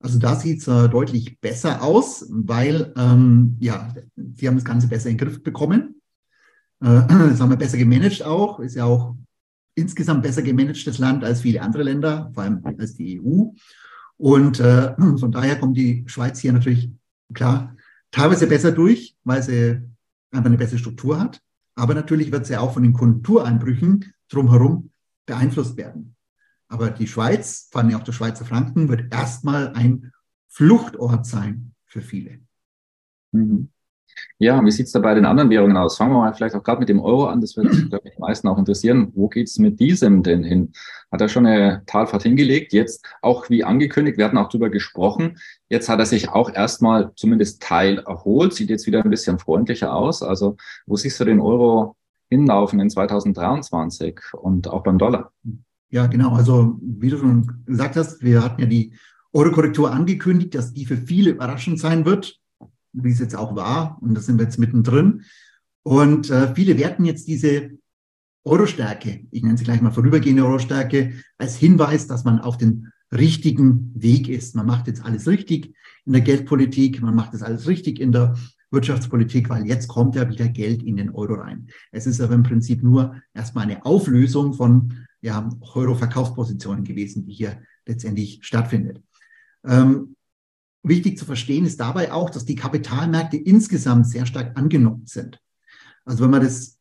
Also 0.00 0.18
da 0.18 0.34
sieht's 0.34 0.68
äh, 0.68 0.88
deutlich 0.88 1.40
besser 1.40 1.82
aus, 1.82 2.26
weil 2.28 2.92
ähm, 2.96 3.56
ja, 3.60 3.94
sie 4.16 4.46
haben 4.46 4.56
das 4.56 4.64
Ganze 4.64 4.88
besser 4.88 5.08
in 5.08 5.16
den 5.16 5.26
Griff 5.26 5.42
bekommen. 5.42 6.00
Äh, 6.80 6.86
das 7.08 7.40
haben 7.40 7.50
wir 7.50 7.56
besser 7.56 7.78
gemanagt 7.78 8.22
auch. 8.22 8.60
Ist 8.60 8.76
ja 8.76 8.84
auch 8.84 9.14
insgesamt 9.74 10.22
besser 10.22 10.42
gemanagtes 10.42 10.98
Land 10.98 11.24
als 11.24 11.42
viele 11.42 11.62
andere 11.62 11.82
Länder, 11.82 12.30
vor 12.34 12.42
allem 12.42 12.62
als 12.78 12.94
die 12.94 13.20
EU. 13.20 13.50
Und 14.18 14.60
äh, 14.60 14.94
von 15.18 15.32
daher 15.32 15.58
kommt 15.58 15.76
die 15.76 16.04
Schweiz 16.06 16.40
hier 16.40 16.52
natürlich 16.52 16.90
klar 17.32 17.76
teilweise 18.10 18.46
besser 18.46 18.72
durch, 18.72 19.16
weil 19.24 19.42
sie 19.42 19.82
einfach 20.30 20.46
eine 20.46 20.56
bessere 20.56 20.78
Struktur 20.78 21.20
hat. 21.20 21.42
Aber 21.74 21.94
natürlich 21.94 22.32
wird 22.32 22.46
sie 22.46 22.56
auch 22.56 22.72
von 22.72 22.82
den 22.82 22.94
Konjunktureinbrüchen 22.94 24.12
drumherum 24.28 24.90
beeinflusst 25.26 25.76
werden. 25.76 26.16
Aber 26.68 26.90
die 26.90 27.06
Schweiz, 27.06 27.68
vor 27.70 27.82
allem 27.82 27.94
auch 27.94 28.02
der 28.02 28.12
Schweizer 28.12 28.44
Franken, 28.44 28.88
wird 28.88 29.12
erstmal 29.12 29.72
ein 29.74 30.12
Fluchtort 30.48 31.26
sein 31.26 31.74
für 31.84 32.00
viele. 32.00 32.40
Mhm. 33.32 33.70
Ja, 34.38 34.64
wie 34.64 34.70
sieht 34.70 34.86
es 34.86 34.92
da 34.92 34.98
bei 34.98 35.14
den 35.14 35.24
anderen 35.24 35.50
Währungen 35.50 35.76
aus? 35.76 35.96
Fangen 35.96 36.12
wir 36.12 36.18
mal 36.18 36.34
vielleicht 36.34 36.54
auch 36.54 36.62
gerade 36.62 36.80
mit 36.80 36.88
dem 36.88 37.00
Euro 37.00 37.26
an. 37.26 37.40
Das 37.40 37.56
wird, 37.56 37.70
glaube 37.88 38.08
ich, 38.08 38.14
die 38.14 38.20
meisten 38.20 38.48
auch 38.48 38.58
interessieren. 38.58 39.12
Wo 39.14 39.28
geht 39.28 39.48
es 39.48 39.58
mit 39.58 39.80
diesem 39.80 40.22
denn 40.22 40.44
hin? 40.44 40.72
Hat 41.10 41.20
er 41.20 41.28
schon 41.28 41.46
eine 41.46 41.82
Talfahrt 41.86 42.22
hingelegt? 42.22 42.72
Jetzt 42.72 43.06
auch 43.22 43.48
wie 43.48 43.64
angekündigt, 43.64 44.18
wir 44.18 44.24
hatten 44.24 44.38
auch 44.38 44.48
drüber 44.48 44.70
gesprochen. 44.70 45.38
Jetzt 45.68 45.88
hat 45.88 45.98
er 45.98 46.06
sich 46.06 46.28
auch 46.28 46.52
erstmal 46.52 47.12
zumindest 47.16 47.62
Teil 47.62 47.98
erholt, 47.98 48.52
sieht 48.52 48.70
jetzt 48.70 48.86
wieder 48.86 49.02
ein 49.02 49.10
bisschen 49.10 49.38
freundlicher 49.38 49.94
aus. 49.94 50.22
Also 50.22 50.56
wo 50.86 50.96
siehst 50.96 51.18
du 51.20 51.24
den 51.24 51.40
Euro 51.40 51.96
hinlaufen 52.28 52.80
in 52.80 52.90
2023 52.90 54.20
und 54.32 54.68
auch 54.68 54.82
beim 54.82 54.98
Dollar? 54.98 55.32
Ja, 55.90 56.06
genau. 56.06 56.34
Also 56.34 56.78
wie 56.82 57.10
du 57.10 57.18
schon 57.18 57.62
gesagt 57.64 57.96
hast, 57.96 58.22
wir 58.22 58.42
hatten 58.42 58.60
ja 58.60 58.66
die 58.66 58.92
Euro-Korrektur 59.32 59.92
angekündigt, 59.92 60.54
dass 60.54 60.72
die 60.72 60.86
für 60.86 60.96
viele 60.96 61.30
überraschend 61.30 61.78
sein 61.78 62.04
wird 62.04 62.40
wie 62.96 63.12
es 63.12 63.18
jetzt 63.18 63.36
auch 63.36 63.54
war. 63.54 63.98
Und 64.00 64.14
da 64.14 64.20
sind 64.20 64.38
wir 64.38 64.44
jetzt 64.44 64.58
mittendrin. 64.58 65.22
Und 65.82 66.30
äh, 66.30 66.54
viele 66.54 66.78
werten 66.78 67.04
jetzt 67.04 67.28
diese 67.28 67.70
Euro-Stärke, 68.44 69.26
ich 69.30 69.42
nenne 69.42 69.58
sie 69.58 69.64
gleich 69.64 69.80
mal 69.80 69.90
vorübergehende 69.90 70.44
Euro-Stärke, 70.44 71.14
als 71.38 71.56
Hinweis, 71.56 72.06
dass 72.06 72.24
man 72.24 72.40
auf 72.40 72.56
dem 72.56 72.92
richtigen 73.12 73.92
Weg 73.94 74.28
ist. 74.28 74.54
Man 74.54 74.66
macht 74.66 74.86
jetzt 74.86 75.04
alles 75.04 75.26
richtig 75.26 75.74
in 76.04 76.12
der 76.12 76.22
Geldpolitik, 76.22 77.02
man 77.02 77.14
macht 77.14 77.34
das 77.34 77.42
alles 77.42 77.66
richtig 77.66 78.00
in 78.00 78.12
der 78.12 78.34
Wirtschaftspolitik, 78.70 79.48
weil 79.48 79.66
jetzt 79.66 79.88
kommt 79.88 80.16
ja 80.16 80.28
wieder 80.28 80.48
Geld 80.48 80.82
in 80.82 80.96
den 80.96 81.10
Euro 81.10 81.34
rein. 81.34 81.68
Es 81.92 82.06
ist 82.06 82.20
aber 82.20 82.34
im 82.34 82.42
Prinzip 82.42 82.82
nur 82.82 83.20
erstmal 83.32 83.64
eine 83.64 83.84
Auflösung 83.84 84.54
von 84.54 85.06
ja, 85.20 85.48
Euro-Verkaufspositionen 85.74 86.84
gewesen, 86.84 87.26
die 87.26 87.32
hier 87.32 87.60
letztendlich 87.86 88.40
stattfindet. 88.42 89.02
Ähm, 89.64 90.15
Wichtig 90.88 91.18
zu 91.18 91.24
verstehen 91.24 91.66
ist 91.66 91.80
dabei 91.80 92.12
auch, 92.12 92.30
dass 92.30 92.44
die 92.44 92.54
Kapitalmärkte 92.54 93.36
insgesamt 93.36 94.06
sehr 94.06 94.24
stark 94.24 94.56
angenommen 94.56 95.06
sind. 95.06 95.40
Also 96.04 96.22
wenn 96.22 96.30
man 96.30 96.42
das 96.42 96.78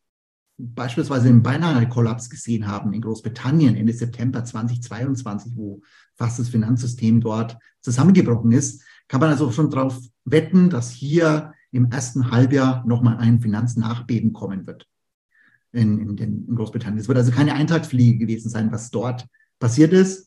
beispielsweise 0.57 1.27
den 1.27 1.41
beinahe 1.41 1.89
Kollaps 1.89 2.29
gesehen 2.29 2.67
haben 2.67 2.93
in 2.93 3.01
Großbritannien 3.01 3.75
Ende 3.75 3.93
September 3.93 4.45
2022, 4.45 5.53
wo 5.55 5.81
fast 6.13 6.37
das 6.37 6.49
Finanzsystem 6.49 7.19
dort 7.19 7.57
zusammengebrochen 7.81 8.51
ist, 8.51 8.83
kann 9.07 9.21
man 9.21 9.31
also 9.31 9.51
schon 9.51 9.71
darauf 9.71 9.99
wetten, 10.23 10.69
dass 10.69 10.91
hier 10.91 11.53
im 11.71 11.91
ersten 11.91 12.29
Halbjahr 12.29 12.85
nochmal 12.85 13.17
ein 13.17 13.41
Finanznachbeben 13.41 14.33
kommen 14.33 14.67
wird 14.67 14.87
in, 15.71 15.97
in, 15.97 16.15
den, 16.15 16.47
in 16.47 16.55
Großbritannien. 16.55 16.99
Es 16.99 17.07
wird 17.07 17.17
also 17.17 17.31
keine 17.31 17.53
Eintagsfliege 17.53 18.19
gewesen 18.19 18.49
sein, 18.49 18.71
was 18.71 18.91
dort 18.91 19.27
passiert 19.57 19.93
ist. 19.93 20.24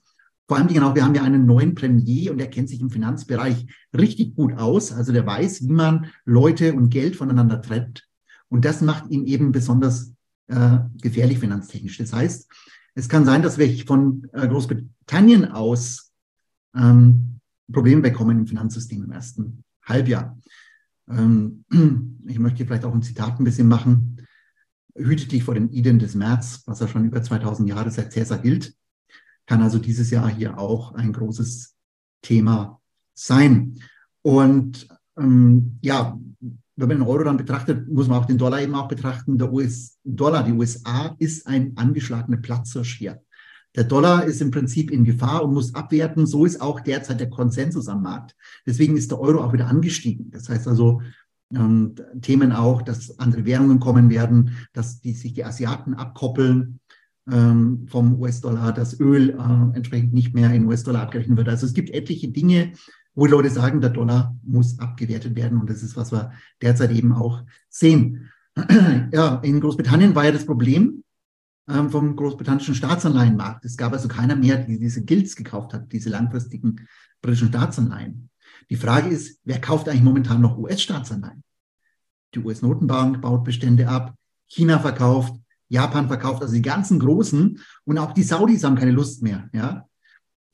Vor 0.49 0.57
allem 0.57 0.83
auch, 0.83 0.95
wir 0.95 1.05
haben 1.05 1.15
ja 1.15 1.23
einen 1.23 1.45
neuen 1.45 1.75
Premier 1.75 2.33
und 2.33 2.39
der 2.39 2.49
kennt 2.49 2.71
sich 2.71 2.81
im 2.81 2.89
Finanzbereich 2.89 3.67
richtig 3.97 4.35
gut 4.35 4.55
aus. 4.55 4.93
Also 4.93 5.13
der 5.13 5.27
weiß, 5.27 5.69
wie 5.69 5.73
man 5.73 6.07
Leute 6.25 6.73
und 6.73 6.89
Geld 6.89 7.17
voneinander 7.17 7.61
trennt. 7.61 8.09
Und 8.49 8.65
das 8.65 8.81
macht 8.81 9.11
ihn 9.11 9.27
eben 9.27 9.53
besonders 9.53 10.15
äh, 10.47 10.79
gefährlich 11.03 11.39
finanztechnisch. 11.39 11.99
Das 11.99 12.15
heißt, 12.15 12.51
es 12.95 13.09
kann 13.11 13.27
sein, 13.27 13.43
dass 13.43 13.59
wir 13.59 13.69
von 13.87 14.27
äh, 14.33 14.49
Großbritannien 14.49 15.45
aus 15.53 16.13
ähm, 16.75 17.41
Probleme 17.71 18.01
bekommen 18.01 18.39
im 18.39 18.47
Finanzsystem 18.47 19.05
im 19.05 19.13
ersten 19.13 19.65
Halbjahr. 19.85 20.39
Ähm, 21.11 21.65
ich 22.27 22.39
möchte 22.39 22.65
vielleicht 22.65 22.87
auch 22.87 22.95
ein 22.95 23.03
Zitat 23.03 23.39
ein 23.39 23.45
bisschen 23.45 23.69
machen. 23.69 24.27
Hüte 24.95 25.29
dich 25.29 25.45
vor 25.45 25.53
den 25.53 25.71
Iden 25.71 25.99
des 25.99 26.15
März, 26.15 26.63
was 26.65 26.81
ja 26.81 26.89
schon 26.89 27.05
über 27.05 27.23
2000 27.23 27.69
Jahre 27.69 27.91
seit 27.91 28.15
Cäsar 28.15 28.39
gilt 28.39 28.78
kann 29.49 29.63
also 29.63 29.79
dieses 29.79 30.11
Jahr 30.11 30.29
hier 30.29 30.59
auch 30.59 30.95
ein 30.95 31.13
großes 31.13 31.75
Thema 32.23 32.81
sein. 33.15 33.81
Und 34.23 34.87
ähm, 35.19 35.79
ja, 35.81 36.19
wenn 36.77 36.89
man 36.89 36.99
den 36.99 37.07
Euro 37.07 37.25
dann 37.25 37.39
betrachtet, 37.39 37.89
muss 37.89 38.09
man 38.09 38.19
auch 38.19 38.27
den 38.27 38.37
Dollar 38.37 38.61
eben 38.61 38.75
auch 38.75 38.89
betrachten. 38.89 39.39
Der 39.39 39.51
US-Dollar, 39.51 40.45
die 40.45 40.53
USA 40.53 41.17
ist 41.19 41.47
ein 41.47 41.73
angeschlagener 41.77 42.37
Platzhirsch 42.37 42.99
hier. 42.99 43.23
Der 43.75 43.85
Dollar 43.85 44.25
ist 44.25 44.43
im 44.43 44.51
Prinzip 44.51 44.91
in 44.91 45.05
Gefahr 45.05 45.43
und 45.43 45.55
muss 45.55 45.75
abwerten. 45.75 46.27
So 46.27 46.45
ist 46.45 46.61
auch 46.61 46.81
derzeit 46.81 47.19
der 47.19 47.31
Konsensus 47.31 47.89
am 47.89 48.03
Markt. 48.03 48.37
Deswegen 48.67 48.99
ist 48.99 49.11
der 49.11 49.21
Euro 49.21 49.43
auch 49.43 49.55
wieder 49.55 49.67
angestiegen. 49.67 50.31
Das 50.31 50.49
heißt 50.49 50.69
also, 50.69 51.01
ähm, 51.55 51.95
Themen 52.21 52.53
auch, 52.53 52.83
dass 52.83 53.19
andere 53.19 53.47
Währungen 53.47 53.81
kommen 53.81 54.11
werden, 54.11 54.57
dass 54.75 55.01
die, 55.01 55.15
sich 55.15 55.33
die 55.33 55.45
Asiaten 55.45 55.95
abkoppeln 55.95 56.81
vom 57.31 58.21
US-Dollar, 58.21 58.73
das 58.73 58.99
Öl 58.99 59.31
äh, 59.31 59.77
entsprechend 59.77 60.15
nicht 60.15 60.35
mehr 60.35 60.53
in 60.53 60.67
US-Dollar 60.67 61.03
abgerechnet 61.03 61.37
wird. 61.37 61.49
Also 61.49 61.67
es 61.67 61.75
gibt 61.75 61.91
etliche 61.91 62.29
Dinge, 62.29 62.73
wo 63.15 63.27
Leute 63.27 63.51
sagen, 63.51 63.81
der 63.81 63.91
Dollar 63.91 64.37
muss 64.45 64.79
abgewertet 64.79 65.37
werden. 65.37 65.61
Und 65.61 65.69
das 65.69 65.83
ist, 65.83 65.97
was 65.97 66.13
wir 66.13 66.33
derzeit 66.63 66.91
eben 66.93 67.13
auch 67.13 67.43
sehen. 67.69 68.31
ja, 69.13 69.41
in 69.43 69.61
Großbritannien 69.61 70.15
war 70.15 70.25
ja 70.25 70.33
das 70.33 70.47
Problem 70.47 71.03
ähm, 71.69 71.91
vom 71.91 72.17
großbritannischen 72.17 72.75
Staatsanleihenmarkt. 72.75 73.65
Es 73.65 73.77
gab 73.77 73.93
also 73.93 74.09
keiner 74.09 74.37
mehr, 74.37 74.57
der 74.57 74.79
diese 74.79 75.05
Gilts 75.05 75.37
gekauft 75.37 75.75
hat, 75.75 75.93
diese 75.93 76.11
langfristigen 76.11 76.87
britischen 77.21 77.49
Staatsanleihen. 77.49 78.31
Die 78.71 78.77
Frage 78.77 79.09
ist, 79.09 79.41
wer 79.45 79.61
kauft 79.61 79.89
eigentlich 79.89 80.03
momentan 80.03 80.41
noch 80.41 80.57
US-Staatsanleihen? 80.57 81.43
Die 82.35 82.41
US-Notenbank 82.41 83.21
baut 83.21 83.45
Bestände 83.45 83.89
ab, 83.89 84.15
China 84.47 84.79
verkauft, 84.79 85.35
Japan 85.69 86.09
verkauft, 86.09 86.43
also 86.43 86.55
die 86.55 86.63
ganzen 86.63 86.99
Großen 86.99 87.61
und 87.85 87.99
auch 87.99 88.13
die 88.13 88.23
Saudis 88.23 88.65
haben 88.65 88.77
keine 88.77 88.93
Lust 88.93 89.23
mehr. 89.23 89.49
Ja, 89.53 89.87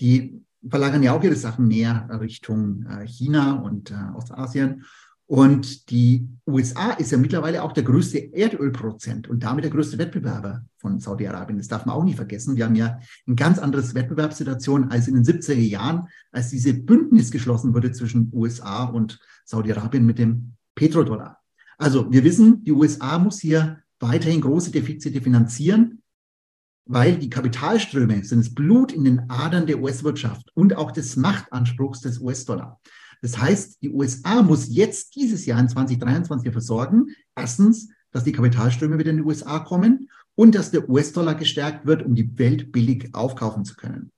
die 0.00 0.44
verlagern 0.68 1.02
ja 1.02 1.12
auch 1.16 1.22
ihre 1.22 1.36
Sachen 1.36 1.68
mehr 1.68 2.08
Richtung 2.20 2.86
äh, 2.86 3.06
China 3.06 3.54
und 3.54 3.90
äh, 3.90 4.16
Ostasien. 4.16 4.84
Und 5.26 5.90
die 5.90 6.28
USA 6.46 6.92
ist 6.92 7.10
ja 7.10 7.16
mittlerweile 7.16 7.62
auch 7.62 7.72
der 7.72 7.82
größte 7.82 8.18
Erdölproduzent 8.18 9.26
und 9.26 9.42
damit 9.42 9.64
der 9.64 9.70
größte 9.70 9.96
Wettbewerber 9.96 10.64
von 10.76 11.00
Saudi-Arabien. 11.00 11.56
Das 11.56 11.68
darf 11.68 11.86
man 11.86 11.94
auch 11.94 12.04
nicht 12.04 12.16
vergessen. 12.16 12.56
Wir 12.56 12.66
haben 12.66 12.74
ja 12.74 12.98
eine 13.26 13.36
ganz 13.36 13.58
andere 13.58 13.82
Wettbewerbssituation 13.94 14.90
als 14.90 15.08
in 15.08 15.14
den 15.14 15.24
70er 15.24 15.54
Jahren, 15.54 16.08
als 16.30 16.50
diese 16.50 16.74
Bündnis 16.74 17.30
geschlossen 17.30 17.72
wurde 17.72 17.92
zwischen 17.92 18.30
USA 18.34 18.84
und 18.84 19.18
Saudi-Arabien 19.46 20.04
mit 20.04 20.18
dem 20.18 20.56
Petrodollar. 20.74 21.38
Also 21.78 22.12
wir 22.12 22.22
wissen, 22.22 22.62
die 22.62 22.72
USA 22.72 23.18
muss 23.18 23.40
hier 23.40 23.82
weiterhin 24.00 24.40
große 24.40 24.70
Defizite 24.70 25.20
finanzieren, 25.20 26.02
weil 26.86 27.18
die 27.18 27.30
Kapitalströme 27.30 28.24
sind 28.24 28.40
das 28.40 28.54
Blut 28.54 28.92
in 28.92 29.04
den 29.04 29.30
Adern 29.30 29.66
der 29.66 29.80
US-Wirtschaft 29.80 30.50
und 30.54 30.76
auch 30.76 30.92
des 30.92 31.16
Machtanspruchs 31.16 32.00
des 32.00 32.18
US-Dollar. 32.18 32.80
Das 33.22 33.38
heißt, 33.38 33.82
die 33.82 33.90
USA 33.90 34.42
muss 34.42 34.68
jetzt 34.68 35.16
dieses 35.16 35.46
Jahr 35.46 35.60
in 35.60 35.68
2023 35.68 36.46
dafür 36.46 36.60
sorgen, 36.60 37.06
erstens, 37.34 37.88
dass 38.10 38.24
die 38.24 38.32
Kapitalströme 38.32 38.98
wieder 38.98 39.10
in 39.10 39.18
die 39.18 39.22
USA 39.22 39.60
kommen 39.60 40.10
und 40.34 40.54
dass 40.54 40.70
der 40.70 40.88
US-Dollar 40.88 41.34
gestärkt 41.34 41.86
wird, 41.86 42.02
um 42.02 42.14
die 42.14 42.38
Welt 42.38 42.70
billig 42.72 43.14
aufkaufen 43.14 43.64
zu 43.64 43.76
können. 43.76 44.12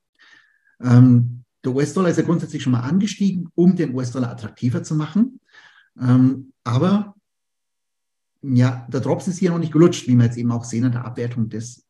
Ähm, 0.80 1.44
der 1.64 1.74
US-Dollar 1.74 2.10
ist 2.10 2.16
ja 2.16 2.22
grundsätzlich 2.22 2.62
schon 2.62 2.72
mal 2.72 2.80
angestiegen, 2.80 3.48
um 3.54 3.76
den 3.76 3.94
US-Dollar 3.94 4.30
attraktiver 4.30 4.82
zu 4.82 4.94
machen. 4.94 5.40
Ähm, 6.00 6.52
aber 6.64 7.15
ja, 8.54 8.86
der 8.90 9.00
Drops 9.00 9.28
ist 9.28 9.38
hier 9.38 9.50
noch 9.50 9.58
nicht 9.58 9.72
gelutscht, 9.72 10.06
wie 10.06 10.14
wir 10.14 10.24
jetzt 10.24 10.36
eben 10.36 10.52
auch 10.52 10.64
sehen 10.64 10.84
an 10.84 10.92
der 10.92 11.04
Abwertung 11.04 11.48
des 11.48 11.86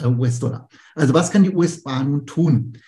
äh, 0.00 0.06
US-Dollar. 0.06 0.68
Also 0.94 1.14
was 1.14 1.30
kann 1.30 1.42
die 1.42 1.54
USA 1.54 2.02
nun 2.02 2.26
tun? 2.26 2.78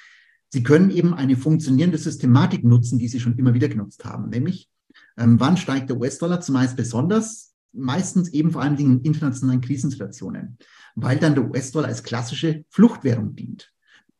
Sie 0.49 0.63
können 0.63 0.91
eben 0.91 1.15
eine 1.15 1.37
funktionierende 1.37 1.99
Systematik 1.99 2.65
nutzen, 2.65 2.99
die 2.99 3.09
sie 3.09 3.21
schon 3.21 3.39
immer 3.39 3.55
wieder 3.55 3.69
genutzt 3.69 4.05
haben, 4.05 4.29
nämlich 4.29 4.69
ähm, 5.17 5.41
wann 5.41 5.57
steigt 5.57 5.91
der 5.91 5.99
US-Dollar 5.99 6.41
zumeist 6.41 6.77
besonders? 6.77 7.55
Meistens 7.73 8.29
eben 8.31 8.51
vor 8.51 8.63
allen 8.63 8.77
Dingen 8.77 8.99
in 8.99 9.05
internationalen 9.05 9.63
Krisensituationen, 9.63 10.59
weil 10.95 11.19
dann 11.19 11.35
der 11.35 11.49
US-Dollar 11.49 11.89
als 11.89 12.03
klassische 12.03 12.65
Fluchtwährung 12.69 13.35
dient, 13.35 13.73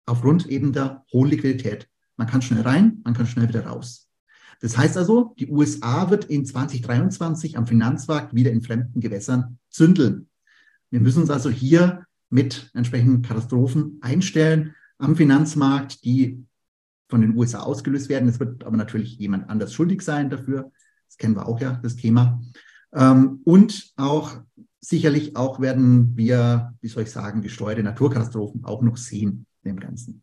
aufgrund 0.07 0.47
eben 0.47 0.73
der 0.73 1.05
hohen 1.13 1.29
Liquidität. 1.29 1.89
Man 2.17 2.27
kann 2.27 2.41
schnell 2.41 2.63
rein, 2.63 3.01
man 3.05 3.15
kann 3.15 3.27
schnell 3.27 3.49
wieder 3.49 3.67
raus. 3.67 4.09
Das 4.63 4.79
heißt 4.79 4.97
also, 4.97 5.35
die 5.41 5.51
USA 5.51 6.09
wird 6.09 6.27
in 6.27 6.47
2023 6.47 7.59
am 7.59 7.67
Finanzmarkt 7.67 8.33
wieder 8.33 8.53
in 8.53 8.63
fremden 8.63 9.01
Gewässern 9.01 9.59
zündeln. 9.71 10.29
Wir 10.89 11.01
müssen 11.01 11.23
uns 11.23 11.31
also 11.31 11.51
hier 11.51 12.07
mit 12.31 12.71
entsprechenden 12.73 13.23
Katastrophen 13.23 13.99
einstellen 14.01 14.77
am 14.99 15.17
Finanzmarkt, 15.17 16.05
die 16.05 16.45
von 17.09 17.23
den 17.23 17.37
USA 17.37 17.61
ausgelöst 17.61 18.09
werden. 18.09 18.29
Es 18.29 18.39
wird 18.39 18.63
aber 18.63 18.77
natürlich 18.77 19.19
jemand 19.19 19.51
anders 19.51 19.75
schuldig 19.75 20.03
sein 20.03 20.31
dafür. 20.31 20.71
Das 21.09 21.17
kennen 21.19 21.35
wir 21.35 21.49
auch 21.49 21.61
ja, 21.61 21.81
das 21.83 21.97
Thema. 21.97 22.41
Ähm, 22.95 23.41
und 23.43 23.93
auch 23.97 24.41
sicherlich 24.81 25.35
auch 25.35 25.61
werden 25.61 26.17
wir, 26.17 26.73
wie 26.81 26.89
soll 26.89 27.03
ich 27.03 27.11
sagen, 27.11 27.43
gesteuerte 27.43 27.83
Naturkatastrophen 27.83 28.65
auch 28.65 28.83
noch 28.83 28.97
sehen 28.97 29.45
in 29.65 29.75
dem 29.75 29.81
Ganzen. 29.81 30.23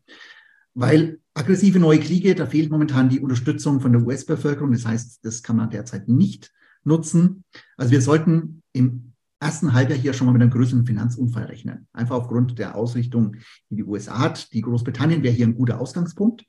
Weil 0.72 1.20
aggressive 1.40 1.78
neue 1.78 1.98
Kriege, 1.98 2.34
da 2.34 2.46
fehlt 2.46 2.70
momentan 2.70 3.08
die 3.08 3.20
Unterstützung 3.20 3.80
von 3.80 3.92
der 3.92 4.02
US-Bevölkerung. 4.02 4.72
Das 4.72 4.86
heißt, 4.86 5.24
das 5.24 5.42
kann 5.42 5.56
man 5.56 5.70
derzeit 5.70 6.08
nicht 6.08 6.52
nutzen. 6.84 7.44
Also 7.76 7.92
wir 7.92 8.02
sollten 8.02 8.62
im 8.72 9.12
ersten 9.40 9.72
Halbjahr 9.72 9.98
hier 9.98 10.12
schon 10.12 10.26
mal 10.26 10.32
mit 10.32 10.42
einem 10.42 10.50
größeren 10.50 10.84
Finanzunfall 10.84 11.44
rechnen. 11.44 11.88
Einfach 11.92 12.16
aufgrund 12.16 12.58
der 12.58 12.74
Ausrichtung, 12.74 13.36
die 13.70 13.76
die 13.76 13.84
USA 13.84 14.18
hat. 14.18 14.52
Die 14.52 14.60
Großbritannien 14.60 15.22
wäre 15.22 15.34
hier 15.34 15.46
ein 15.46 15.54
guter 15.54 15.80
Ausgangspunkt, 15.80 16.44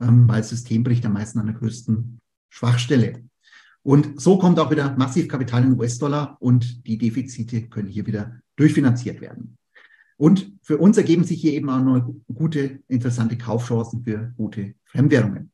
ähm, 0.00 0.28
weil 0.28 0.40
das 0.40 0.50
System 0.50 0.82
bricht 0.82 1.06
am 1.06 1.12
meisten 1.12 1.38
an 1.38 1.46
der 1.46 1.54
größten 1.54 2.18
Schwachstelle. 2.50 3.22
Und 3.82 4.20
so 4.20 4.36
kommt 4.38 4.58
auch 4.58 4.70
wieder 4.70 4.96
massiv 4.96 5.28
Kapital 5.28 5.64
in 5.64 5.78
US-Dollar 5.78 6.36
und 6.40 6.86
die 6.86 6.98
Defizite 6.98 7.68
können 7.68 7.88
hier 7.88 8.06
wieder 8.06 8.40
durchfinanziert 8.56 9.20
werden. 9.20 9.56
Und 10.18 10.52
für 10.62 10.78
uns 10.78 10.98
ergeben 10.98 11.24
sich 11.24 11.40
hier 11.40 11.52
eben 11.52 11.70
auch 11.70 11.80
noch 11.80 12.12
gute, 12.34 12.80
interessante 12.88 13.38
Kaufchancen 13.38 14.02
für 14.02 14.34
gute 14.36 14.74
Fremdwährungen. 14.84 15.52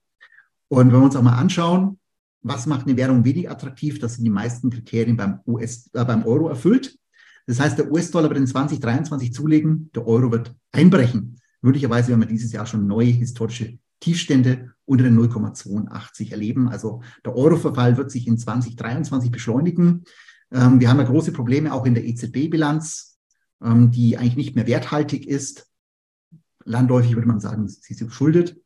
Und 0.69 0.87
wenn 0.87 1.01
wir 1.01 1.05
uns 1.05 1.17
auch 1.17 1.23
mal 1.23 1.37
anschauen, 1.37 1.99
was 2.43 2.67
macht 2.67 2.87
eine 2.87 2.97
Währung 2.97 3.25
wenig 3.25 3.51
attraktiv, 3.51 3.99
das 3.99 4.15
sind 4.15 4.25
die 4.25 4.31
meisten 4.31 4.71
Kriterien 4.71 5.17
beim, 5.17 5.41
US, 5.47 5.91
äh, 5.93 6.05
beim 6.05 6.25
Euro 6.25 6.49
erfüllt. 6.49 6.99
Das 7.47 7.61
heißt, 7.61 7.79
der 7.79 7.93
US-Dollar 7.93 8.31
wird 8.31 8.39
in 8.39 8.47
2023 8.47 9.35
zulegen, 9.35 9.91
der 9.95 10.07
Euro 10.07 10.33
wird 10.33 10.55
einbrechen. 10.73 11.37
Möglicherweise 11.61 12.09
werden 12.09 12.21
wir 12.21 12.29
dieses 12.29 12.53
Jahr 12.53 12.67
schon 12.67 12.87
neue 12.87 13.07
historische 13.07 13.79
Tiefstände 14.01 14.73
unter 14.87 15.05
den 15.05 15.19
0,82 15.19 16.31
erleben. 16.31 16.69
Also 16.69 17.03
der 17.25 17.37
Euro-Verfall 17.37 17.99
wird 17.99 18.11
sich 18.11 18.27
in 18.27 18.39
2023 18.39 19.31
beschleunigen. 19.31 20.05
Ähm, 20.51 20.81
wir 20.81 20.89
haben 20.89 20.99
ja 20.99 21.05
große 21.05 21.33
Probleme 21.33 21.73
auch 21.73 21.85
in 21.85 21.95
der 21.95 22.05
EZB-Bilanz 22.05 23.14
ähm, 23.65 23.91
die 23.91 24.19
eigentlich 24.19 24.37
nicht 24.37 24.55
mehr 24.55 24.67
werthaltig 24.67 25.27
ist. 25.27 25.67
Landläufig 26.65 27.15
würde 27.15 27.29
man 27.29 27.41
sagen, 27.41 27.67
sie 27.67 27.95
ist 27.95 28.01
verschuldet. 28.01 28.57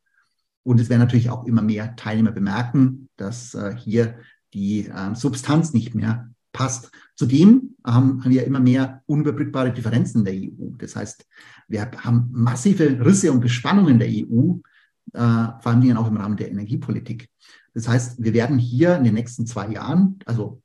Und 0.64 0.80
es 0.80 0.90
werden 0.90 1.00
natürlich 1.00 1.30
auch 1.30 1.46
immer 1.46 1.62
mehr 1.62 1.96
Teilnehmer 1.96 2.32
bemerken, 2.32 3.08
dass 3.16 3.54
äh, 3.54 3.74
hier 3.76 4.18
die 4.52 4.86
äh, 4.86 5.14
Substanz 5.14 5.72
nicht 5.72 5.94
mehr 5.94 6.30
passt. 6.52 6.90
Zudem 7.14 7.76
haben 7.84 8.22
wir 8.24 8.44
immer 8.44 8.60
mehr 8.60 9.02
unüberbrückbare 9.06 9.72
Differenzen 9.72 10.20
in 10.20 10.24
der 10.24 10.34
EU. 10.34 10.76
Das 10.76 10.96
heißt, 10.96 11.26
wir 11.68 11.90
haben 11.98 12.28
massive 12.32 13.04
Risse 13.04 13.32
und 13.32 13.40
Bespannungen 13.40 13.98
der 13.98 14.08
EU, 14.08 14.58
äh, 15.12 15.60
vor 15.62 15.66
allem 15.66 15.96
auch 15.96 16.08
im 16.08 16.16
Rahmen 16.16 16.36
der 16.36 16.50
Energiepolitik. 16.50 17.28
Das 17.74 17.88
heißt, 17.88 18.22
wir 18.22 18.34
werden 18.34 18.58
hier 18.58 18.96
in 18.96 19.04
den 19.04 19.14
nächsten 19.14 19.46
zwei 19.46 19.68
Jahren, 19.68 20.18
also 20.26 20.62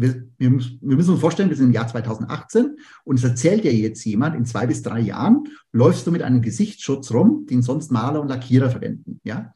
wir, 0.00 0.24
wir, 0.38 0.50
müssen 0.50 1.10
uns 1.12 1.20
vorstellen, 1.20 1.48
wir 1.48 1.56
sind 1.56 1.66
im 1.66 1.72
Jahr 1.72 1.88
2018 1.88 2.76
und 3.04 3.18
es 3.18 3.24
erzählt 3.24 3.64
ja 3.64 3.70
jetzt 3.70 4.04
jemand, 4.04 4.36
in 4.36 4.44
zwei 4.44 4.66
bis 4.66 4.82
drei 4.82 5.00
Jahren 5.00 5.44
läufst 5.72 6.06
du 6.06 6.12
mit 6.12 6.22
einem 6.22 6.42
Gesichtsschutz 6.42 7.12
rum, 7.12 7.46
den 7.48 7.62
sonst 7.62 7.90
Maler 7.90 8.20
und 8.20 8.28
Lackierer 8.28 8.70
verwenden. 8.70 9.20
Ja? 9.24 9.54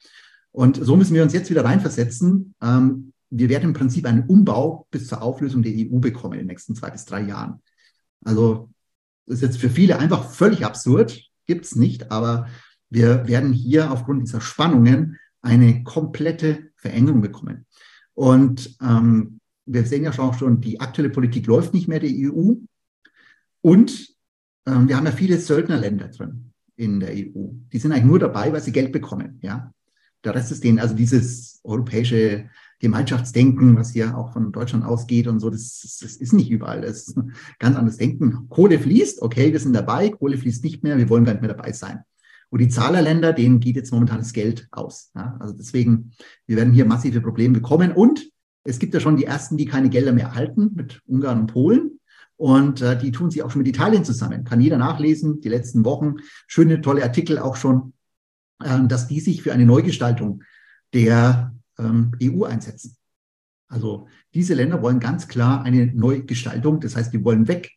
Und 0.52 0.82
so 0.82 0.96
müssen 0.96 1.14
wir 1.14 1.22
uns 1.22 1.32
jetzt 1.32 1.50
wieder 1.50 1.64
reinversetzen. 1.64 2.54
Ähm, 2.62 3.12
wir 3.28 3.48
werden 3.48 3.64
im 3.64 3.72
Prinzip 3.74 4.06
einen 4.06 4.24
Umbau 4.26 4.86
bis 4.90 5.06
zur 5.06 5.22
Auflösung 5.22 5.62
der 5.62 5.72
EU 5.72 5.98
bekommen 5.98 6.34
in 6.34 6.40
den 6.40 6.46
nächsten 6.48 6.74
zwei 6.74 6.90
bis 6.90 7.04
drei 7.04 7.22
Jahren. 7.22 7.60
Also 8.24 8.70
das 9.26 9.36
ist 9.36 9.42
jetzt 9.42 9.58
für 9.58 9.70
viele 9.70 9.98
einfach 9.98 10.30
völlig 10.30 10.64
absurd, 10.64 11.22
gibt 11.46 11.64
es 11.66 11.76
nicht, 11.76 12.10
aber 12.10 12.48
wir 12.88 13.28
werden 13.28 13.52
hier 13.52 13.92
aufgrund 13.92 14.22
dieser 14.22 14.40
Spannungen 14.40 15.18
eine 15.42 15.84
komplette 15.84 16.70
Verengung 16.76 17.20
bekommen. 17.20 17.66
Und 18.14 18.76
ähm, 18.82 19.39
wir 19.72 19.84
sehen 19.84 20.04
ja 20.04 20.12
schon, 20.12 20.60
die 20.60 20.80
aktuelle 20.80 21.10
Politik 21.10 21.46
läuft 21.46 21.74
nicht 21.74 21.88
mehr 21.88 22.00
der 22.00 22.10
EU. 22.10 22.54
Und 23.62 24.08
ähm, 24.66 24.88
wir 24.88 24.96
haben 24.96 25.06
ja 25.06 25.12
viele 25.12 25.38
Söldnerländer 25.38 26.08
drin 26.08 26.52
in 26.76 27.00
der 27.00 27.10
EU. 27.10 27.50
Die 27.72 27.78
sind 27.78 27.92
eigentlich 27.92 28.04
nur 28.04 28.18
dabei, 28.18 28.52
weil 28.52 28.62
sie 28.62 28.72
Geld 28.72 28.92
bekommen. 28.92 29.38
Ja? 29.42 29.72
Der 30.24 30.34
Rest 30.34 30.50
ist 30.50 30.64
denen, 30.64 30.78
also 30.78 30.94
dieses 30.94 31.60
europäische 31.62 32.48
Gemeinschaftsdenken, 32.80 33.76
was 33.76 33.92
hier 33.92 34.16
auch 34.16 34.32
von 34.32 34.52
Deutschland 34.52 34.84
ausgeht 34.84 35.28
und 35.28 35.40
so, 35.40 35.50
das, 35.50 35.98
das 36.00 36.16
ist 36.16 36.32
nicht 36.32 36.50
überall. 36.50 36.80
Das 36.80 37.08
ist 37.08 37.16
ein 37.16 37.34
ganz 37.58 37.76
anderes 37.76 37.98
Denken. 37.98 38.48
Kohle 38.48 38.78
fließt, 38.78 39.22
okay, 39.22 39.52
wir 39.52 39.60
sind 39.60 39.74
dabei, 39.74 40.08
Kohle 40.08 40.38
fließt 40.38 40.64
nicht 40.64 40.82
mehr, 40.82 40.98
wir 40.98 41.08
wollen 41.08 41.24
gar 41.24 41.32
nicht 41.32 41.42
mehr 41.42 41.54
dabei 41.54 41.72
sein. 41.72 42.00
Und 42.48 42.60
die 42.60 42.68
Zahlerländer, 42.68 43.32
denen 43.32 43.60
geht 43.60 43.76
jetzt 43.76 43.92
momentan 43.92 44.18
das 44.18 44.32
Geld 44.32 44.66
aus. 44.72 45.12
Ja? 45.14 45.36
Also 45.38 45.54
deswegen, 45.54 46.12
wir 46.46 46.56
werden 46.56 46.72
hier 46.72 46.86
massive 46.86 47.20
Probleme 47.20 47.54
bekommen. 47.54 47.92
Und 47.92 48.30
es 48.64 48.78
gibt 48.78 48.94
ja 48.94 49.00
schon 49.00 49.16
die 49.16 49.24
ersten, 49.24 49.56
die 49.56 49.66
keine 49.66 49.90
Gelder 49.90 50.12
mehr 50.12 50.26
erhalten, 50.26 50.72
mit 50.74 51.00
Ungarn 51.06 51.40
und 51.40 51.52
Polen. 51.52 52.00
Und 52.36 52.80
äh, 52.80 52.96
die 52.98 53.12
tun 53.12 53.30
sie 53.30 53.42
auch 53.42 53.50
schon 53.50 53.60
mit 53.60 53.68
Italien 53.68 54.04
zusammen. 54.04 54.44
Kann 54.44 54.60
jeder 54.60 54.78
nachlesen, 54.78 55.40
die 55.40 55.48
letzten 55.48 55.84
Wochen. 55.84 56.16
Schöne, 56.46 56.80
tolle 56.80 57.02
Artikel 57.02 57.38
auch 57.38 57.56
schon, 57.56 57.92
äh, 58.62 58.86
dass 58.86 59.08
die 59.08 59.20
sich 59.20 59.42
für 59.42 59.52
eine 59.52 59.66
Neugestaltung 59.66 60.42
der 60.94 61.54
ähm, 61.78 62.12
EU 62.22 62.44
einsetzen. 62.44 62.96
Also 63.68 64.08
diese 64.34 64.54
Länder 64.54 64.82
wollen 64.82 65.00
ganz 65.00 65.28
klar 65.28 65.62
eine 65.62 65.86
Neugestaltung. 65.86 66.80
Das 66.80 66.96
heißt, 66.96 67.12
die 67.12 67.24
wollen 67.24 67.46
weg 67.46 67.72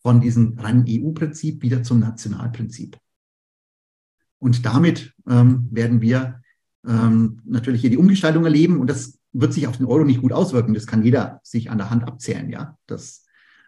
von 0.00 0.20
diesem 0.20 0.58
reinen 0.58 0.84
EU-Prinzip 0.88 1.62
wieder 1.62 1.82
zum 1.82 2.00
Nationalprinzip. 2.00 2.98
Und 4.38 4.66
damit 4.66 5.14
ähm, 5.28 5.68
werden 5.70 6.00
wir 6.00 6.42
ähm, 6.86 7.40
natürlich 7.44 7.80
hier 7.80 7.90
die 7.90 7.96
Umgestaltung 7.96 8.44
erleben. 8.44 8.78
Und 8.78 8.90
das 8.90 9.18
wird 9.32 9.52
sich 9.52 9.66
auf 9.66 9.78
den 9.78 9.86
Euro 9.86 10.04
nicht 10.04 10.20
gut 10.20 10.32
auswirken. 10.32 10.74
Das 10.74 10.86
kann 10.86 11.02
jeder 11.02 11.40
sich 11.42 11.70
an 11.70 11.78
der 11.78 11.90
Hand 11.90 12.04
abzählen, 12.04 12.50
ja. 12.50 12.76
Dass, 12.86 13.24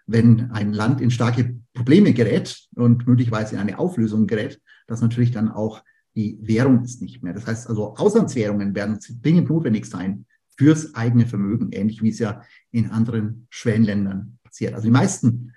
wenn 0.07 0.51
ein 0.51 0.73
Land 0.73 1.01
in 1.01 1.11
starke 1.11 1.57
Probleme 1.73 2.13
gerät 2.13 2.69
und 2.75 3.07
möglicherweise 3.07 3.55
in 3.55 3.61
eine 3.61 3.79
Auflösung 3.79 4.27
gerät, 4.27 4.61
dass 4.87 5.01
natürlich 5.01 5.31
dann 5.31 5.51
auch 5.51 5.83
die 6.15 6.39
Währung 6.43 6.83
ist 6.85 7.03
nicht 7.03 7.23
mehr. 7.23 7.33
Das 7.33 7.47
heißt 7.47 7.69
also, 7.69 7.97
Auslandswährungen 7.97 8.75
werden 8.75 8.99
dringend 9.23 9.49
notwendig 9.49 9.87
sein 9.87 10.27
fürs 10.57 10.95
eigene 10.95 11.27
Vermögen, 11.27 11.73
ähnlich 11.73 12.03
wie 12.03 12.11
es 12.11 12.19
ja 12.19 12.43
in 12.71 12.91
anderen 12.91 13.47
Schwellenländern 13.51 14.39
passiert. 14.45 14.75
Also 14.75 14.85
die 14.87 14.93
meisten 14.93 15.53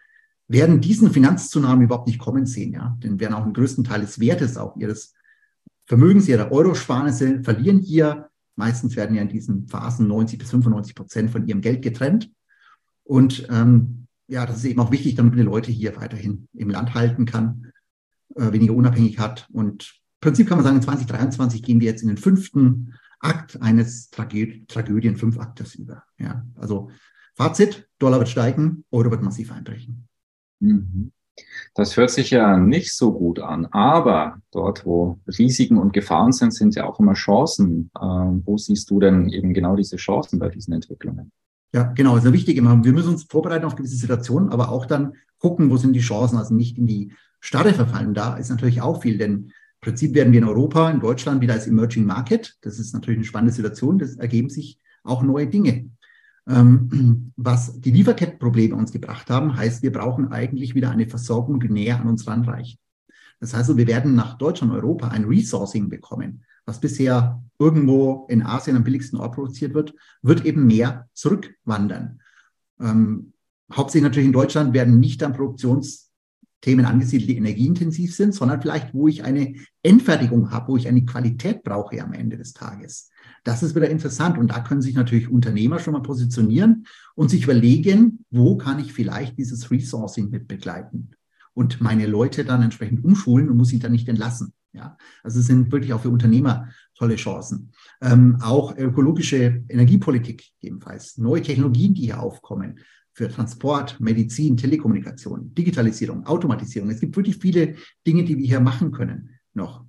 werden 0.47 0.81
diesen 0.81 1.11
Finanztsunami 1.11 1.83
überhaupt 1.83 2.07
nicht 2.07 2.19
kommen 2.19 2.45
sehen, 2.45 2.73
ja, 2.73 2.97
denn 3.03 3.19
werden 3.19 3.33
auch 3.33 3.43
einen 3.43 3.53
größten 3.53 3.83
Teil 3.83 4.01
des 4.01 4.19
Wertes 4.19 4.57
auch 4.57 4.75
ihres 4.77 5.13
Vermögens, 5.85 6.27
ihrer 6.27 6.51
Eurosparnisse 6.51 7.43
verlieren 7.43 7.79
hier 7.79 8.29
Meistens 8.57 8.95
werden 8.95 9.15
ja 9.15 9.21
in 9.21 9.29
diesen 9.29 9.67
Phasen 9.67 10.07
90 10.07 10.39
bis 10.39 10.49
95 10.49 10.95
Prozent 10.95 11.31
von 11.31 11.47
ihrem 11.47 11.61
Geld 11.61 11.81
getrennt. 11.81 12.31
Und 13.03 13.47
ähm, 13.49 14.07
ja, 14.27 14.45
das 14.45 14.57
ist 14.57 14.65
eben 14.65 14.81
auch 14.81 14.91
wichtig, 14.91 15.15
damit 15.15 15.33
man 15.33 15.39
die 15.39 15.49
Leute 15.49 15.71
hier 15.71 15.95
weiterhin 15.95 16.49
im 16.53 16.69
Land 16.69 16.93
halten 16.93 17.25
kann, 17.25 17.71
äh, 18.35 18.51
weniger 18.51 18.73
unabhängig 18.73 19.19
hat. 19.19 19.47
Und 19.53 20.01
im 20.15 20.19
Prinzip 20.21 20.47
kann 20.49 20.57
man 20.57 20.65
sagen, 20.65 20.77
in 20.77 20.81
2023 20.81 21.63
gehen 21.63 21.79
wir 21.79 21.87
jetzt 21.87 22.01
in 22.01 22.09
den 22.09 22.17
fünften 22.17 22.95
Akt 23.19 23.61
eines 23.61 24.09
Tragö 24.09 24.65
Tragödien 24.67 25.15
Fünfaktes 25.15 25.75
über. 25.75 26.03
Ja, 26.17 26.45
also 26.55 26.89
Fazit, 27.35 27.87
Dollar 27.99 28.19
wird 28.19 28.29
steigen, 28.29 28.83
Euro 28.91 29.11
wird 29.11 29.21
massiv 29.21 29.51
einbrechen. 29.51 30.07
Mhm. 30.59 31.11
Das 31.75 31.95
hört 31.95 32.09
sich 32.09 32.31
ja 32.31 32.57
nicht 32.57 32.93
so 32.93 33.13
gut 33.13 33.39
an, 33.39 33.67
aber 33.67 34.39
dort, 34.51 34.85
wo 34.85 35.19
Risiken 35.27 35.77
und 35.77 35.93
Gefahren 35.93 36.31
sind, 36.31 36.53
sind 36.53 36.75
ja 36.75 36.85
auch 36.85 36.99
immer 36.99 37.13
Chancen. 37.13 37.91
Ähm, 38.01 38.41
wo 38.45 38.57
siehst 38.57 38.89
du 38.89 38.99
denn 38.99 39.29
eben 39.29 39.53
genau 39.53 39.75
diese 39.75 39.97
Chancen 39.97 40.39
bei 40.39 40.49
diesen 40.49 40.73
Entwicklungen? 40.73 41.31
Ja, 41.73 41.83
genau, 41.95 42.15
das 42.15 42.25
ist 42.25 42.33
wichtig 42.33 42.57
immer. 42.57 42.83
Wir 42.83 42.93
müssen 42.93 43.09
uns 43.09 43.25
vorbereiten 43.25 43.65
auf 43.65 43.75
gewisse 43.75 43.95
Situationen, 43.95 44.49
aber 44.49 44.69
auch 44.69 44.85
dann 44.85 45.13
gucken, 45.37 45.69
wo 45.69 45.77
sind 45.77 45.93
die 45.93 45.99
Chancen, 45.99 46.37
also 46.37 46.55
nicht 46.55 46.77
in 46.77 46.87
die 46.87 47.11
Starre 47.39 47.73
verfallen. 47.73 48.13
Da 48.13 48.37
ist 48.37 48.49
natürlich 48.49 48.81
auch 48.81 49.01
viel, 49.01 49.17
denn 49.17 49.33
im 49.33 49.51
Prinzip 49.81 50.15
werden 50.15 50.33
wir 50.33 50.39
in 50.39 50.47
Europa, 50.47 50.89
in 50.89 50.99
Deutschland 50.99 51.41
wieder 51.41 51.53
als 51.53 51.67
Emerging 51.67 52.05
Market. 52.05 52.57
Das 52.61 52.79
ist 52.79 52.93
natürlich 52.93 53.19
eine 53.19 53.25
spannende 53.25 53.53
Situation. 53.53 53.99
Das 53.99 54.15
ergeben 54.15 54.49
sich 54.49 54.79
auch 55.03 55.21
neue 55.21 55.47
Dinge. 55.47 55.91
Ähm, 56.47 57.33
was 57.35 57.79
die 57.79 57.91
Lieferkettenprobleme 57.91 58.75
uns 58.75 58.91
gebracht 58.91 59.29
haben, 59.29 59.55
heißt, 59.55 59.83
wir 59.83 59.91
brauchen 59.91 60.31
eigentlich 60.31 60.75
wieder 60.75 60.91
eine 60.91 61.07
Versorgung, 61.07 61.59
die 61.59 61.69
näher 61.69 61.99
an 61.99 62.07
uns 62.07 62.27
ranreicht. 62.27 62.79
Das 63.39 63.53
heißt, 63.53 63.75
wir 63.77 63.87
werden 63.87 64.15
nach 64.15 64.37
Deutschland, 64.37 64.73
Europa 64.73 65.09
ein 65.09 65.25
Resourcing 65.25 65.89
bekommen. 65.89 66.43
Was 66.65 66.79
bisher 66.79 67.43
irgendwo 67.59 68.25
in 68.29 68.43
Asien 68.43 68.75
am 68.75 68.83
billigsten 68.83 69.19
Ort 69.19 69.35
produziert 69.35 69.73
wird, 69.73 69.93
wird 70.21 70.45
eben 70.45 70.65
mehr 70.65 71.07
zurückwandern. 71.13 72.19
Ähm, 72.79 73.33
hauptsächlich 73.71 74.03
natürlich 74.03 74.27
in 74.27 74.33
Deutschland 74.33 74.73
werden 74.73 74.99
nicht 74.99 75.23
an 75.23 75.33
Produktionsthemen 76.61 76.85
angesiedelt, 76.85 77.29
die 77.29 77.37
energieintensiv 77.37 78.15
sind, 78.15 78.33
sondern 78.33 78.61
vielleicht, 78.61 78.93
wo 78.93 79.07
ich 79.07 79.23
eine 79.23 79.55
Endfertigung 79.83 80.51
habe, 80.51 80.69
wo 80.69 80.77
ich 80.77 80.87
eine 80.87 81.05
Qualität 81.05 81.63
brauche 81.63 82.01
am 82.01 82.13
Ende 82.13 82.37
des 82.37 82.53
Tages. 82.53 83.09
Das 83.43 83.63
ist 83.63 83.75
wieder 83.75 83.89
interessant 83.89 84.37
und 84.37 84.51
da 84.51 84.59
können 84.59 84.81
sich 84.81 84.95
natürlich 84.95 85.29
Unternehmer 85.29 85.79
schon 85.79 85.93
mal 85.93 86.01
positionieren 86.01 86.85
und 87.15 87.29
sich 87.29 87.43
überlegen, 87.43 88.25
wo 88.29 88.57
kann 88.57 88.79
ich 88.79 88.93
vielleicht 88.93 89.37
dieses 89.37 89.71
Resourcing 89.71 90.29
mit 90.29 90.47
begleiten 90.47 91.11
und 91.53 91.81
meine 91.81 92.07
Leute 92.07 92.43
dann 92.43 92.61
entsprechend 92.61 93.03
umschulen 93.05 93.49
und 93.49 93.57
muss 93.57 93.69
sie 93.69 93.79
dann 93.79 93.91
nicht 93.91 94.09
entlassen. 94.09 94.53
Ja, 94.73 94.97
also 95.23 95.39
es 95.39 95.47
sind 95.47 95.71
wirklich 95.71 95.93
auch 95.93 96.01
für 96.01 96.09
Unternehmer 96.09 96.69
tolle 96.93 97.15
Chancen. 97.15 97.71
Ähm, 98.01 98.37
auch 98.41 98.77
ökologische 98.77 99.63
Energiepolitik 99.69 100.51
ebenfalls, 100.61 101.17
neue 101.17 101.41
Technologien, 101.41 101.95
die 101.95 102.03
hier 102.03 102.21
aufkommen 102.21 102.79
für 103.17 103.29
Transport, 103.29 103.99
Medizin, 103.99 104.57
Telekommunikation, 104.57 105.51
Digitalisierung, 105.55 106.27
Automatisierung. 106.27 106.91
Es 106.91 106.99
gibt 106.99 107.15
wirklich 107.15 107.37
viele 107.37 107.73
Dinge, 108.05 108.23
die 108.23 108.37
wir 108.37 108.45
hier 108.45 108.59
machen 108.59 108.91
können 108.91 109.31
noch. 109.55 109.83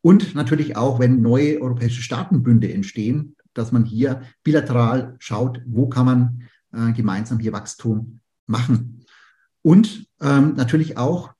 Und 0.00 0.36
natürlich 0.36 0.76
auch, 0.76 1.00
wenn 1.00 1.20
neue 1.20 1.60
europäische 1.60 2.02
Staatenbünde 2.02 2.72
entstehen, 2.72 3.34
dass 3.52 3.72
man 3.72 3.84
hier 3.84 4.22
bilateral 4.44 5.16
schaut, 5.18 5.60
wo 5.66 5.88
kann 5.88 6.06
man 6.06 6.42
äh, 6.72 6.92
gemeinsam 6.92 7.40
hier 7.40 7.52
Wachstum 7.52 8.20
machen. 8.46 9.04
Und 9.62 10.06
ähm, 10.20 10.54
natürlich 10.54 10.96
auch 10.96 11.32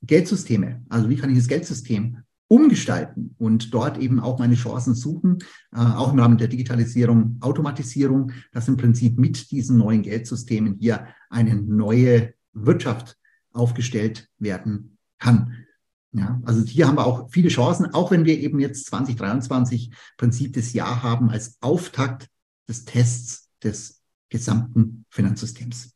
Geldsysteme. 0.00 0.82
Also 0.88 1.10
wie 1.10 1.16
kann 1.16 1.28
ich 1.28 1.36
das 1.36 1.48
Geldsystem 1.48 2.22
umgestalten 2.52 3.34
und 3.38 3.72
dort 3.72 3.96
eben 3.96 4.20
auch 4.20 4.38
meine 4.38 4.56
Chancen 4.56 4.94
suchen, 4.94 5.38
äh, 5.74 5.78
auch 5.78 6.12
im 6.12 6.18
Rahmen 6.18 6.36
der 6.36 6.48
Digitalisierung, 6.48 7.38
Automatisierung, 7.40 8.32
dass 8.52 8.68
im 8.68 8.76
Prinzip 8.76 9.18
mit 9.18 9.50
diesen 9.50 9.78
neuen 9.78 10.02
Geldsystemen 10.02 10.76
hier 10.78 11.06
eine 11.30 11.54
neue 11.54 12.34
Wirtschaft 12.52 13.16
aufgestellt 13.52 14.28
werden 14.38 14.98
kann. 15.18 15.64
Ja, 16.12 16.42
also 16.44 16.62
hier 16.62 16.88
haben 16.88 16.98
wir 16.98 17.06
auch 17.06 17.30
viele 17.30 17.48
Chancen, 17.48 17.86
auch 17.94 18.10
wenn 18.10 18.26
wir 18.26 18.38
eben 18.38 18.60
jetzt 18.60 18.84
2023 18.84 19.90
Prinzip 20.18 20.52
des 20.52 20.74
Jahr 20.74 21.02
haben 21.02 21.30
als 21.30 21.56
Auftakt 21.62 22.28
des 22.68 22.84
Tests 22.84 23.48
des 23.64 24.02
gesamten 24.28 25.06
Finanzsystems. 25.08 25.94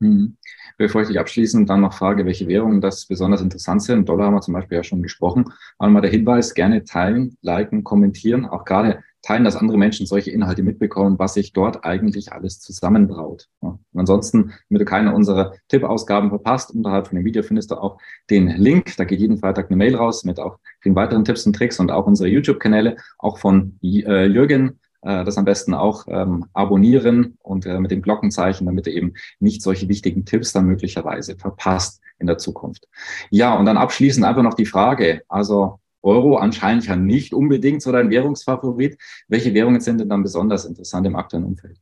Mhm. 0.00 0.36
Bevor 0.76 1.02
ich 1.02 1.08
dich 1.08 1.20
abschließend 1.20 1.68
dann 1.70 1.80
noch 1.80 1.94
frage, 1.94 2.26
welche 2.26 2.48
Währungen 2.48 2.80
das 2.80 3.06
besonders 3.06 3.40
interessant 3.40 3.82
sind, 3.82 4.08
Dollar 4.08 4.26
haben 4.26 4.34
wir 4.34 4.40
zum 4.40 4.54
Beispiel 4.54 4.76
ja 4.76 4.82
schon 4.82 5.02
gesprochen, 5.02 5.52
einmal 5.78 6.02
der 6.02 6.10
Hinweis, 6.10 6.54
gerne 6.54 6.84
teilen, 6.84 7.36
liken, 7.42 7.84
kommentieren, 7.84 8.44
auch 8.44 8.64
gerade 8.64 9.02
teilen, 9.24 9.44
dass 9.44 9.56
andere 9.56 9.78
Menschen 9.78 10.06
solche 10.06 10.30
Inhalte 10.30 10.62
mitbekommen, 10.62 11.18
was 11.18 11.34
sich 11.34 11.52
dort 11.52 11.84
eigentlich 11.84 12.32
alles 12.32 12.60
zusammenbraut. 12.60 13.48
Ja. 13.62 13.68
Und 13.68 14.00
ansonsten, 14.00 14.52
damit 14.68 14.82
du 14.82 14.84
keine 14.84 15.14
unserer 15.14 15.54
Tippausgaben 15.68 16.28
verpasst, 16.28 16.72
unterhalb 16.72 17.08
von 17.08 17.16
dem 17.16 17.24
Video 17.24 17.42
findest 17.42 17.70
du 17.70 17.76
auch 17.76 17.98
den 18.30 18.48
Link. 18.48 18.96
Da 18.96 19.04
geht 19.04 19.20
jeden 19.20 19.38
Freitag 19.38 19.70
eine 19.70 19.76
Mail 19.76 19.96
raus 19.96 20.24
mit 20.24 20.38
auch 20.38 20.58
vielen 20.80 20.94
weiteren 20.94 21.24
Tipps 21.24 21.46
und 21.46 21.56
Tricks 21.56 21.80
und 21.80 21.90
auch 21.90 22.06
unsere 22.06 22.28
YouTube-Kanäle, 22.28 22.96
auch 23.18 23.38
von 23.38 23.78
äh, 23.82 24.26
Jürgen. 24.26 24.78
Äh, 25.04 25.24
das 25.24 25.36
am 25.36 25.44
besten 25.44 25.74
auch 25.74 26.06
ähm, 26.08 26.46
abonnieren 26.54 27.36
und 27.42 27.66
äh, 27.66 27.78
mit 27.78 27.90
dem 27.90 28.02
Glockenzeichen, 28.02 28.66
damit 28.66 28.86
du 28.86 28.90
eben 28.90 29.12
nicht 29.38 29.62
solche 29.62 29.88
wichtigen 29.88 30.24
Tipps 30.24 30.52
dann 30.52 30.66
möglicherweise 30.66 31.36
verpasst 31.36 32.00
in 32.18 32.26
der 32.26 32.38
Zukunft. 32.38 32.88
Ja, 33.30 33.54
und 33.54 33.66
dann 33.66 33.76
abschließend 33.76 34.24
einfach 34.24 34.42
noch 34.42 34.54
die 34.54 34.66
Frage, 34.66 35.22
also 35.28 35.78
Euro 36.02 36.36
anscheinend 36.36 36.86
ja 36.86 36.96
nicht 36.96 37.32
unbedingt 37.34 37.82
so 37.82 37.92
dein 37.92 38.10
Währungsfavorit. 38.10 38.98
Welche 39.28 39.54
Währungen 39.54 39.80
sind 39.80 40.00
denn 40.00 40.08
dann 40.08 40.22
besonders 40.22 40.64
interessant 40.64 41.06
im 41.06 41.16
aktuellen 41.16 41.46
Umfeld? 41.46 41.78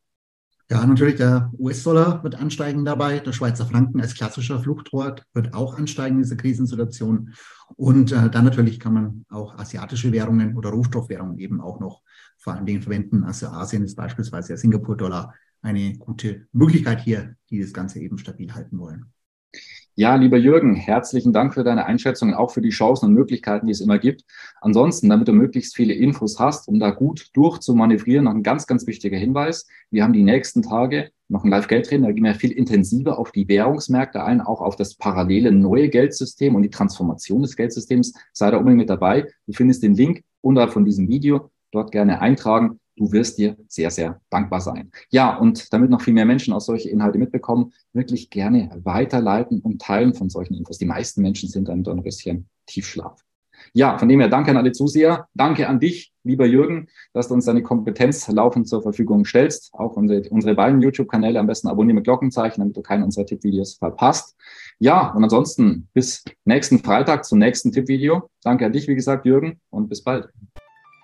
Ja, 0.70 0.86
natürlich, 0.86 1.16
der 1.16 1.52
US-Dollar 1.58 2.22
wird 2.22 2.36
ansteigen 2.36 2.84
dabei. 2.84 3.18
Der 3.18 3.32
Schweizer 3.32 3.66
Franken 3.66 4.00
als 4.00 4.14
klassischer 4.14 4.60
Fluchtort 4.60 5.24
wird 5.34 5.54
auch 5.54 5.76
ansteigen 5.76 6.16
in 6.16 6.22
dieser 6.22 6.36
Krisensituation. 6.36 7.34
Und 7.76 8.12
äh, 8.12 8.30
dann 8.30 8.44
natürlich 8.44 8.80
kann 8.80 8.94
man 8.94 9.24
auch 9.28 9.58
asiatische 9.58 10.12
Währungen 10.12 10.56
oder 10.56 10.70
Rohstoffwährungen 10.70 11.38
eben 11.38 11.60
auch 11.60 11.80
noch 11.80 12.00
vor 12.42 12.54
allen 12.54 12.66
Dingen 12.66 12.82
verwenden. 12.82 13.24
Also 13.24 13.46
Asien 13.46 13.84
ist 13.84 13.94
beispielsweise 13.94 14.48
der 14.48 14.56
Singapur-Dollar 14.58 15.34
eine 15.62 15.96
gute 15.96 16.48
Möglichkeit 16.52 17.00
hier, 17.00 17.36
die 17.50 17.60
das 17.60 17.72
Ganze 17.72 18.00
eben 18.00 18.18
stabil 18.18 18.52
halten 18.52 18.78
wollen. 18.78 19.06
Ja, 19.94 20.14
lieber 20.16 20.38
Jürgen, 20.38 20.74
herzlichen 20.74 21.34
Dank 21.34 21.52
für 21.52 21.64
deine 21.64 21.84
Einschätzung 21.84 22.30
und 22.30 22.34
auch 22.34 22.50
für 22.50 22.62
die 22.62 22.70
Chancen 22.70 23.06
und 23.06 23.12
Möglichkeiten, 23.12 23.66
die 23.66 23.72
es 23.72 23.82
immer 23.82 23.98
gibt. 23.98 24.24
Ansonsten, 24.62 25.10
damit 25.10 25.28
du 25.28 25.34
möglichst 25.34 25.76
viele 25.76 25.92
Infos 25.92 26.38
hast, 26.38 26.66
um 26.66 26.80
da 26.80 26.90
gut 26.90 27.28
durchzumanövrieren, 27.34 28.24
noch 28.24 28.34
ein 28.34 28.42
ganz, 28.42 28.66
ganz 28.66 28.86
wichtiger 28.86 29.18
Hinweis. 29.18 29.68
Wir 29.90 30.02
haben 30.02 30.14
die 30.14 30.22
nächsten 30.22 30.62
Tage 30.62 31.10
noch 31.28 31.44
ein 31.44 31.50
Live-Geld-Training, 31.50 32.06
da 32.06 32.12
gehen 32.12 32.24
wir 32.24 32.34
viel 32.34 32.52
intensiver 32.52 33.18
auf 33.18 33.32
die 33.32 33.46
Währungsmärkte 33.48 34.24
ein, 34.24 34.40
auch 34.40 34.62
auf 34.62 34.76
das 34.76 34.94
parallele 34.94 35.52
neue 35.52 35.90
Geldsystem 35.90 36.54
und 36.54 36.62
die 36.62 36.70
Transformation 36.70 37.42
des 37.42 37.54
Geldsystems. 37.54 38.14
Sei 38.32 38.50
da 38.50 38.56
unbedingt 38.56 38.78
mit 38.78 38.90
dabei. 38.90 39.28
Du 39.46 39.52
findest 39.52 39.82
den 39.82 39.94
Link 39.94 40.24
unterhalb 40.40 40.72
von 40.72 40.86
diesem 40.86 41.08
Video. 41.08 41.50
Dort 41.72 41.90
gerne 41.90 42.20
eintragen 42.20 42.78
du 42.96 43.12
wirst 43.12 43.38
dir 43.38 43.56
sehr, 43.68 43.90
sehr 43.90 44.20
dankbar 44.30 44.60
sein. 44.60 44.90
Ja, 45.10 45.36
und 45.36 45.72
damit 45.72 45.90
noch 45.90 46.02
viel 46.02 46.14
mehr 46.14 46.24
Menschen 46.24 46.52
auch 46.52 46.60
solche 46.60 46.88
Inhalte 46.90 47.18
mitbekommen, 47.18 47.72
wirklich 47.92 48.30
gerne 48.30 48.70
weiterleiten 48.84 49.60
und 49.60 49.80
teilen 49.80 50.14
von 50.14 50.30
solchen 50.30 50.54
Infos. 50.54 50.78
Die 50.78 50.84
meisten 50.84 51.22
Menschen 51.22 51.48
sind 51.48 51.68
dann 51.68 51.86
ein 51.86 52.02
bisschen 52.02 52.48
Tiefschlaf. 52.66 53.20
Ja, 53.74 53.96
von 53.96 54.08
dem 54.08 54.18
her 54.18 54.28
danke 54.28 54.50
an 54.50 54.56
alle 54.56 54.72
Zuseher. 54.72 55.28
Danke 55.34 55.68
an 55.68 55.78
dich, 55.78 56.12
lieber 56.24 56.46
Jürgen, 56.46 56.88
dass 57.12 57.28
du 57.28 57.34
uns 57.34 57.44
deine 57.44 57.62
Kompetenz 57.62 58.26
laufend 58.28 58.68
zur 58.68 58.82
Verfügung 58.82 59.24
stellst. 59.24 59.72
Auch 59.72 59.96
unsere, 59.96 60.28
unsere 60.30 60.54
beiden 60.54 60.82
YouTube-Kanäle 60.82 61.38
am 61.38 61.46
besten 61.46 61.68
abonnieren 61.68 61.96
mit 61.96 62.04
Glockenzeichen, 62.04 62.60
damit 62.60 62.76
du 62.76 62.82
keinen 62.82 63.04
unserer 63.04 63.24
Tippvideos 63.24 63.74
verpasst. 63.74 64.36
Ja, 64.80 65.12
und 65.12 65.22
ansonsten 65.22 65.88
bis 65.94 66.24
nächsten 66.44 66.80
Freitag 66.80 67.24
zum 67.24 67.38
nächsten 67.38 67.70
Tippvideo. 67.70 68.30
Danke 68.42 68.66
an 68.66 68.72
dich, 68.72 68.88
wie 68.88 68.96
gesagt, 68.96 69.26
Jürgen, 69.26 69.60
und 69.70 69.88
bis 69.88 70.02
bald. 70.02 70.28